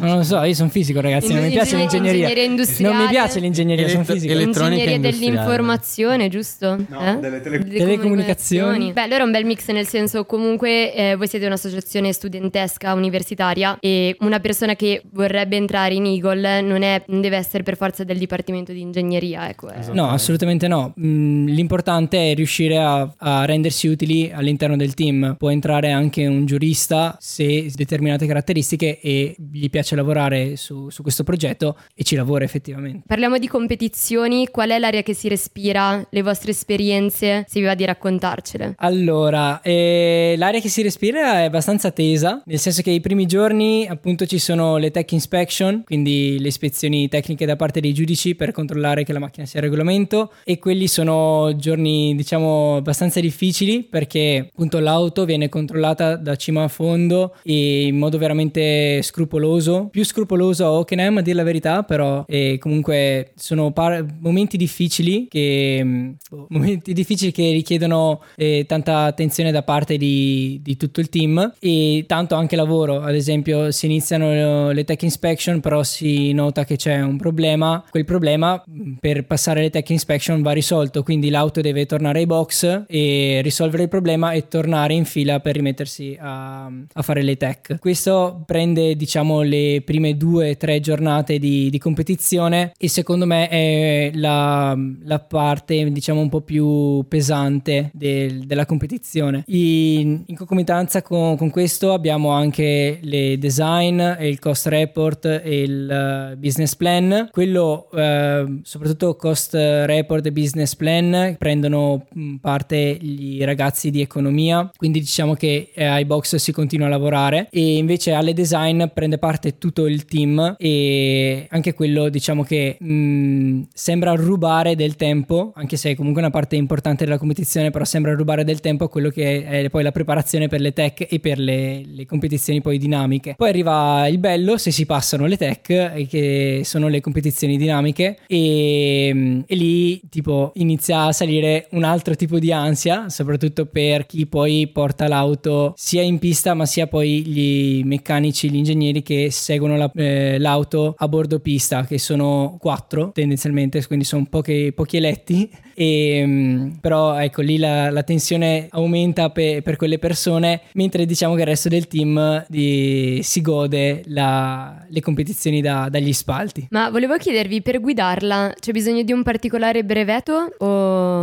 Non 0.00 0.16
lo 0.16 0.22
so, 0.24 0.42
io 0.42 0.54
sono 0.54 0.70
fisico 0.70 1.00
ragazzi, 1.00 1.32
non 1.32 1.44
mi 1.44 1.50
piace 1.50 1.76
Ingegneria- 1.78 2.28
l'ingegneria. 2.34 2.88
Non 2.90 2.96
mi 2.96 3.08
piace 3.08 3.38
l'ingegneria, 3.38 3.88
sono 3.88 4.02
fisico. 4.04 4.32
elettronica 4.32 4.82
Ingegneria 4.90 5.10
dell'informazione, 5.10 6.28
giusto? 6.28 6.76
giusto? 6.76 6.94
No, 6.94 7.00
Eh? 7.16 7.20
delle 7.20 7.40
tele- 7.40 7.64
Telecomunicazioni. 7.64 8.92
Beh, 8.92 9.02
allora 9.02 9.22
è 9.22 9.24
un 9.26 9.30
bel 9.30 9.44
mix 9.44 9.68
nel 9.70 9.86
senso 9.86 10.24
comunque 10.24 10.92
eh, 10.94 11.14
voi 11.16 11.28
siete 11.28 11.46
un'associazione 11.46 12.12
studentesca 12.12 12.92
universitaria 12.92 13.76
e 13.80 14.16
una 14.20 14.40
persona 14.40 14.74
che 14.74 15.02
vorrebbe 15.12 15.56
entrare 15.56 15.94
in 15.94 16.06
Eagle 16.14 16.60
non, 16.62 16.82
è- 16.82 17.02
non 17.08 17.20
deve 17.20 17.36
essere 17.36 17.62
per 17.62 17.76
forza 17.76 18.04
del 18.04 18.18
dipartimento 18.18 18.72
di 18.72 18.80
ingegneria, 18.80 19.48
ecco. 19.48 19.70
eh. 19.70 19.92
No, 19.92 20.08
assolutamente 20.10 20.68
no. 20.68 20.94
Mm, 20.98 21.46
L'importante 21.48 22.30
è 22.30 22.34
riuscire 22.34 22.78
a, 22.78 23.12
a 23.18 23.44
rendersi 23.44 23.86
utili 23.88 24.30
all'interno 24.32 24.76
del 24.76 24.94
team. 24.94 25.34
Può 25.38 25.50
entrare 25.50 25.90
anche 25.90 26.26
un 26.26 26.46
giurista 26.46 27.16
se 27.20 27.70
determinate 27.74 28.26
caratteristiche 28.26 29.00
e 29.00 29.34
gli 29.52 29.68
piace 29.70 29.94
lavorare 29.96 30.56
su, 30.56 30.90
su 30.90 31.02
questo 31.02 31.24
progetto 31.24 31.76
e 31.94 32.02
ci 32.04 32.14
lavora 32.16 32.44
effettivamente. 32.44 33.02
Parliamo 33.06 33.38
di 33.38 33.48
competizioni, 33.48 34.48
qual 34.48 34.70
è 34.70 34.78
l'aria 34.78 35.02
che 35.02 35.14
si 35.14 35.28
respira, 35.28 36.06
le 36.10 36.22
vostre 36.22 36.50
esperienze, 36.52 37.44
se 37.48 37.60
vi 37.60 37.66
va 37.66 37.74
di 37.74 37.84
raccontarcele. 37.84 38.74
Allora, 38.78 39.60
eh, 39.62 40.34
l'aria 40.38 40.60
che 40.60 40.68
si 40.68 40.82
respira 40.82 41.40
è 41.40 41.44
abbastanza 41.44 41.90
tesa, 41.90 42.42
nel 42.46 42.58
senso 42.58 42.82
che 42.82 42.90
i 42.90 43.00
primi 43.00 43.26
giorni 43.26 43.86
appunto 43.88 44.26
ci 44.26 44.38
sono 44.38 44.76
le 44.76 44.90
tech 44.90 45.10
inspection, 45.12 45.82
quindi 45.84 46.03
le 46.04 46.48
ispezioni 46.48 47.08
tecniche 47.08 47.46
da 47.46 47.56
parte 47.56 47.80
dei 47.80 47.92
giudici 47.92 48.34
per 48.34 48.52
controllare 48.52 49.04
che 49.04 49.12
la 49.12 49.18
macchina 49.18 49.46
sia 49.46 49.60
a 49.60 49.62
regolamento 49.62 50.32
e 50.44 50.58
quelli 50.58 50.86
sono 50.88 51.54
giorni 51.56 52.14
diciamo 52.14 52.76
abbastanza 52.76 53.20
difficili 53.20 53.82
perché 53.82 54.48
appunto 54.50 54.78
l'auto 54.78 55.24
viene 55.24 55.48
controllata 55.48 56.16
da 56.16 56.36
cima 56.36 56.64
a 56.64 56.68
fondo 56.68 57.34
e 57.42 57.86
in 57.86 57.96
modo 57.96 58.18
veramente 58.18 59.02
scrupoloso, 59.02 59.88
più 59.90 60.04
scrupoloso 60.04 60.64
a 60.64 60.72
Hockenheim 60.72 61.18
a 61.18 61.22
dire 61.22 61.36
la 61.36 61.42
verità, 61.42 61.82
però 61.82 62.24
eh, 62.26 62.58
comunque 62.58 63.32
sono 63.36 63.72
par- 63.72 64.04
momenti 64.20 64.56
difficili 64.56 65.26
che 65.28 65.82
mh, 65.82 66.16
boh, 66.30 66.46
momenti 66.50 66.92
difficili 66.92 67.32
che 67.32 67.50
richiedono 67.50 68.22
eh, 68.36 68.64
tanta 68.66 69.04
attenzione 69.04 69.52
da 69.52 69.62
parte 69.62 69.96
di, 69.96 70.60
di 70.62 70.76
tutto 70.76 71.00
il 71.00 71.08
team 71.08 71.54
e 71.58 72.04
tanto 72.06 72.34
anche 72.34 72.56
lavoro. 72.56 73.00
Ad 73.00 73.14
esempio, 73.14 73.70
si 73.70 73.86
iniziano 73.86 74.70
le 74.70 74.84
tech 74.84 75.02
inspection, 75.02 75.60
però 75.60 75.82
si 75.94 76.32
nota 76.32 76.64
che 76.64 76.76
c'è 76.76 77.00
un 77.00 77.16
problema. 77.16 77.84
Quel 77.88 78.04
problema 78.04 78.62
mh, 78.64 78.94
per 79.00 79.24
passare 79.24 79.62
le 79.62 79.70
tech 79.70 79.88
inspection 79.90 80.42
va 80.42 80.52
risolto, 80.52 81.02
quindi 81.02 81.30
l'auto 81.30 81.60
deve 81.60 81.86
tornare 81.86 82.18
ai 82.18 82.26
box 82.26 82.84
e 82.86 83.40
risolvere 83.42 83.84
il 83.84 83.88
problema 83.88 84.32
e 84.32 84.48
tornare 84.48 84.94
in 84.94 85.04
fila 85.04 85.40
per 85.40 85.54
rimettersi 85.54 86.16
a, 86.20 86.66
a 86.66 87.02
fare 87.02 87.22
le 87.22 87.36
tech. 87.36 87.78
Questo 87.78 88.42
prende, 88.44 88.96
diciamo, 88.96 89.42
le 89.42 89.82
prime 89.84 90.16
due 90.16 90.50
o 90.50 90.56
tre 90.56 90.80
giornate 90.80 91.38
di, 91.38 91.70
di 91.70 91.78
competizione 91.78 92.72
e 92.76 92.88
secondo 92.88 93.26
me 93.26 93.48
è 93.48 94.10
la, 94.14 94.76
la 95.04 95.18
parte, 95.20 95.90
diciamo, 95.90 96.20
un 96.20 96.28
po' 96.28 96.40
più 96.40 97.04
pesante 97.08 97.90
del- 97.92 98.46
della 98.46 98.66
competizione. 98.66 99.44
In, 99.46 100.22
in 100.26 100.36
concomitanza 100.36 101.02
con, 101.02 101.36
con 101.36 101.50
questo 101.50 101.92
abbiamo 101.92 102.30
anche 102.30 102.98
le 103.00 103.38
design, 103.38 104.00
e 104.18 104.28
il 104.28 104.38
cost 104.38 104.66
report 104.66 105.40
e 105.44 105.62
il 105.62 105.83
eh, 105.90 106.36
business 106.36 106.74
plan. 106.74 107.28
Quello, 107.30 107.88
eh, 107.94 108.60
soprattutto 108.62 109.16
cost 109.16 109.54
report 109.54 110.26
e 110.26 110.32
business 110.32 110.74
plan, 110.74 111.36
prendono 111.38 112.06
mh, 112.12 112.36
parte 112.36 112.96
gli 113.00 113.42
ragazzi 113.44 113.90
di 113.90 114.00
economia, 114.00 114.70
quindi 114.76 115.00
diciamo 115.00 115.34
che 115.34 115.70
eh, 115.74 115.84
ai 115.84 116.04
box 116.04 116.36
si 116.36 116.52
continua 116.52 116.86
a 116.86 116.90
lavorare 116.90 117.48
e 117.50 117.76
invece 117.76 118.12
alle 118.12 118.32
design 118.32 118.84
prende 118.92 119.18
parte 119.18 119.58
tutto 119.58 119.86
il 119.86 120.04
team 120.04 120.56
e 120.58 121.46
anche 121.50 121.74
quello 121.74 122.08
diciamo 122.08 122.42
che 122.42 122.76
mh, 122.78 123.62
sembra 123.72 124.14
rubare 124.14 124.74
del 124.76 124.96
tempo, 124.96 125.52
anche 125.54 125.76
se 125.76 125.90
è 125.90 125.94
comunque 125.94 126.20
una 126.20 126.30
parte 126.30 126.56
importante 126.56 127.04
della 127.04 127.18
competizione, 127.18 127.70
però 127.70 127.84
sembra 127.84 128.14
rubare 128.14 128.44
del 128.44 128.60
tempo 128.60 128.84
a 128.84 128.88
quello 128.88 129.10
che 129.10 129.44
è 129.44 129.68
poi 129.70 129.82
la 129.82 129.92
preparazione 129.92 130.48
per 130.48 130.60
le 130.60 130.72
tech 130.72 131.06
e 131.08 131.20
per 131.20 131.38
le, 131.38 131.82
le 131.86 132.06
competizioni 132.06 132.60
poi 132.60 132.78
dinamiche. 132.78 133.34
Poi 133.36 133.48
arriva 133.48 134.06
il 134.08 134.18
bello 134.18 134.56
se 134.56 134.70
si 134.70 134.86
passano 134.86 135.26
le 135.26 135.36
tech, 135.36 135.68
e 135.92 136.06
che 136.06 136.60
sono 136.64 136.88
le 136.88 137.00
competizioni 137.00 137.56
dinamiche, 137.56 138.18
e, 138.26 139.42
e 139.46 139.54
lì 139.54 140.00
tipo 140.08 140.52
inizia 140.56 141.04
a 141.04 141.12
salire 141.12 141.68
un 141.72 141.84
altro 141.84 142.14
tipo 142.14 142.38
di 142.38 142.52
ansia, 142.52 143.08
soprattutto 143.08 143.66
per 143.66 144.06
chi 144.06 144.26
poi 144.26 144.68
porta 144.72 145.08
l'auto 145.08 145.72
sia 145.76 146.02
in 146.02 146.18
pista, 146.18 146.54
ma 146.54 146.66
sia 146.66 146.86
poi 146.86 147.22
gli 147.26 147.82
meccanici, 147.84 148.50
gli 148.50 148.56
ingegneri 148.56 149.02
che 149.02 149.30
seguono 149.30 149.76
la- 149.76 149.90
eh, 149.94 150.38
l'auto 150.38 150.94
a 150.96 151.08
bordo 151.08 151.40
pista, 151.40 151.84
che 151.84 151.98
sono 151.98 152.56
quattro 152.60 153.10
tendenzialmente, 153.12 153.84
quindi 153.86 154.04
sono 154.04 154.26
pochi, 154.28 154.72
pochi 154.74 154.96
eletti. 154.96 155.50
E, 155.76 156.22
mm, 156.24 156.68
però 156.80 157.18
ecco 157.18 157.42
lì 157.42 157.58
la, 157.58 157.90
la 157.90 158.04
tensione 158.04 158.68
aumenta 158.70 159.30
pe- 159.30 159.60
per 159.60 159.74
quelle 159.74 159.98
persone 159.98 160.60
mentre 160.74 161.04
diciamo 161.04 161.34
che 161.34 161.40
il 161.40 161.46
resto 161.48 161.68
del 161.68 161.88
team 161.88 162.44
di- 162.48 163.18
si 163.24 163.40
gode 163.40 164.02
la- 164.06 164.86
le 164.88 165.00
competizioni 165.00 165.60
da- 165.64 165.88
dagli 165.88 166.12
spalti 166.12 166.66
Ma 166.70 166.90
volevo 166.90 167.16
chiedervi, 167.16 167.62
per 167.62 167.80
guidarla 167.80 168.54
c'è 168.60 168.70
bisogno 168.72 169.02
di 169.02 169.12
un 169.12 169.22
particolare 169.22 169.84
brevetto 169.84 170.54
o 170.58 170.66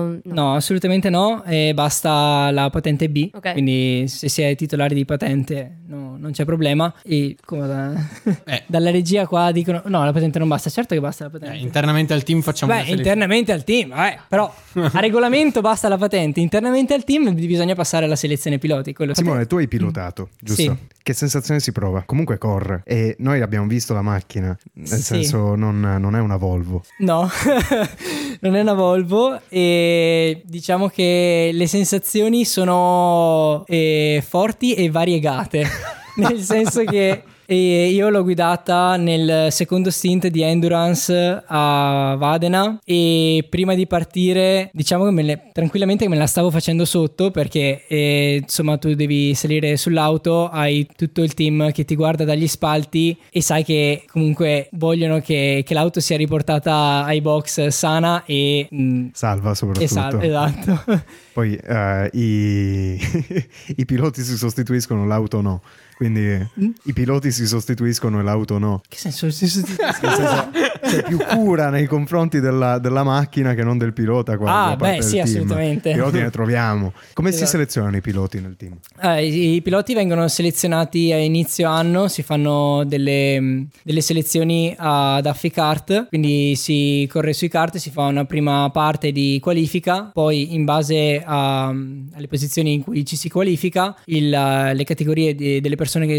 no? 0.04 0.20
No, 0.24 0.56
assolutamente 0.56 1.10
no, 1.10 1.44
e 1.46 1.74
basta 1.74 2.50
la 2.52 2.70
patente 2.70 3.10
B, 3.10 3.30
Ok. 3.34 3.52
quindi 3.54 4.06
se 4.08 4.28
si 4.30 4.42
è 4.42 4.56
titolari 4.56 4.96
di 4.96 5.06
patente 5.06 5.78
no, 5.88 6.16
non 6.18 6.32
c'è 6.32 6.46
problema. 6.46 6.94
E 7.04 7.36
come 7.46 7.68
da- 7.68 7.94
Eh. 8.46 8.64
dalla 8.68 8.92
regia 8.92 9.28
qua 9.28 9.52
dicono 9.52 9.82
no, 9.86 10.04
la 10.04 10.12
patente 10.12 10.40
non 10.40 10.48
basta, 10.48 10.70
certo 10.70 10.96
che 10.96 11.02
basta 11.02 11.26
la 11.26 11.30
Eh, 11.30 11.40
patente. 11.40 11.58
internamente 11.58 12.14
al 12.14 12.24
team 12.24 12.42
facciamo 12.42 12.74
Beh, 12.74 12.90
internamente 12.90 13.52
al 13.52 13.64
team, 13.64 13.94
però 14.28 14.52
a 14.74 15.00
regolamento 15.00 15.62
basta 15.62 15.88
la 15.88 15.98
patente, 15.98 16.40
internamente 16.40 16.94
al 16.94 17.04
team 17.04 17.34
bisogna 17.34 17.76
passare 17.76 18.06
alla 18.06 18.16
selezione 18.16 18.58
piloti. 18.58 18.96
Simone, 19.12 19.46
tu 19.46 19.58
hai 19.58 19.68
pilotato, 19.68 20.30
giusto? 20.40 20.62
Sì. 20.62 20.78
Che 21.04 21.14
sensazione 21.14 21.60
si 21.60 21.72
prova? 21.72 22.04
Comunque 22.06 22.38
corre 22.38 22.84
e 22.86 23.16
noi 23.20 23.42
abbiamo 23.42 23.66
visto 23.68 23.94
la 23.94 24.02
macchina, 24.02 24.31
nel 24.40 24.58
Sì. 24.84 25.02
senso 25.02 25.56
non, 25.56 25.80
non 25.80 26.16
è 26.16 26.20
una 26.20 26.38
Volvo. 26.38 26.84
No, 27.00 27.30
non 28.42 28.56
è 28.56 28.62
una 28.62 28.74
Volvo 28.74 29.40
e 29.50 30.42
diciamo 30.46 30.88
che 30.88 31.52
le 31.54 31.68
sensazioni 31.68 32.46
sono 32.46 33.64
eh, 33.68 34.24
forti 34.28 34.74
e 34.74 34.90
variegate, 34.90 35.66
nel 36.18 36.40
senso 36.42 36.84
che 36.84 37.24
eh, 37.52 37.90
io 37.90 38.08
l'ho 38.10 38.24
guidata 38.24 38.96
nel 38.96 39.52
secondo 39.52 39.90
stint 39.92 40.28
di 40.28 40.42
Endurance 40.42 41.44
a 41.46 42.16
Vadena 42.18 42.80
e 42.86 43.46
prima 43.50 43.76
di 43.76 43.86
partire 43.88 44.70
diciamo 44.72 45.04
che 45.04 45.12
me 45.12 45.22
le- 45.22 45.50
tranquillamente 45.52 46.08
me 46.08 46.16
la 46.16 46.28
stavo 46.28 46.50
facendo 46.50 46.86
sotto 46.86 47.30
perché 47.30 47.84
eh, 47.88 48.40
insomma 48.42 48.78
tu 48.78 48.94
devi 48.94 49.34
salire 49.36 49.76
sull'auto, 49.76 50.48
hai 50.48 50.88
tutto 50.96 51.22
il 51.22 51.34
team 51.34 51.72
che 51.72 51.84
ti 51.84 51.96
guarda 51.96 52.24
dagli 52.24 52.48
spalti 52.48 53.18
e 53.30 53.42
sai 53.42 53.66
che 53.66 54.06
comunque 54.10 54.70
vogliono 54.72 55.20
che, 55.20 55.64
che 55.66 55.74
l'auto 55.74 56.00
sia 56.00 56.16
riportata 56.16 57.04
ai 57.04 57.20
box 57.20 57.68
sana 57.68 58.24
e... 58.26 58.70
mm, 58.74 59.08
Salva 59.12 59.54
soprattutto. 59.54 59.86
e 59.86 59.88
salva, 59.90 60.24
esatto. 60.24 61.04
Poi 61.34 61.56
eh, 61.56 62.10
i... 62.14 63.00
i 63.78 63.86
piloti 63.86 64.22
si 64.24 64.36
sostituiscono, 64.38 65.06
l'auto 65.06 65.42
no. 65.42 65.62
Quindi 65.96 66.20
Mm? 66.60 66.70
i 66.86 66.94
piloti 66.94 67.32
si 67.32 67.46
sostituiscono 67.46 68.20
e 68.20 68.24
l'auto 68.24 68.58
no. 68.58 68.82
che 68.90 68.98
senso? 68.98 69.30
si 69.30 69.48
sostituiscono? 69.48 70.50
C'è 70.82 71.04
più 71.04 71.20
cura 71.20 71.70
nei 71.70 71.86
confronti 71.86 72.40
della, 72.40 72.80
della 72.80 73.04
macchina 73.04 73.54
che 73.54 73.64
non 73.64 73.78
del 73.78 73.94
pilota. 73.94 74.36
qua, 74.38 74.52
Ah, 74.72 74.76
beh, 74.76 75.04
sì, 75.04 75.12
team. 75.12 75.26
assolutamente. 75.26 75.92
I 75.92 75.94
piloti 75.94 76.18
ne 76.20 76.32
troviamo. 76.32 76.92
Come 77.14 77.30
si 77.30 77.36
Esatto. 77.36 77.52
selezionano 77.52 77.98
i 77.98 78.02
piloti 78.02 78.42
nel 78.42 78.56
team? 78.58 78.78
Eh, 79.00 79.28
i, 79.28 79.54
i 79.56 79.62
piloti 79.62 79.94
vengono 79.94 80.28
selezionati 80.28 81.12
a 81.14 81.18
inizio 81.18 81.70
anno, 81.70 82.08
si 82.08 82.24
fanno 82.24 82.84
delle, 82.84 83.68
delle 83.84 84.02
selezioni 84.02 84.74
ad 84.76 85.28
Affi 85.28 85.52
Kart, 85.52 86.08
quindi 86.08 86.56
si 86.56 87.08
corre 87.12 87.34
sui 87.34 87.48
kart, 87.50 87.78
si 87.78 87.92
fa 87.92 88.06
una 88.06 88.26
prima 88.26 88.68
parte 88.72 89.12
di 89.12 89.38
qualifica, 89.40 90.10
poi 90.12 90.56
in 90.56 90.66
base 90.66 91.21
a- 91.26 91.68
alle 91.68 92.28
posizioni 92.28 92.74
in 92.74 92.82
cui 92.84 93.06
ci 93.06 93.16
si 93.16 93.30
qualifica, 93.30 93.96
il- 94.06 94.30
le 94.30 94.84
categorie 94.84 95.36
di- 95.36 95.60
delle 95.62 95.76
persone 95.76 96.06
che, 96.08 96.16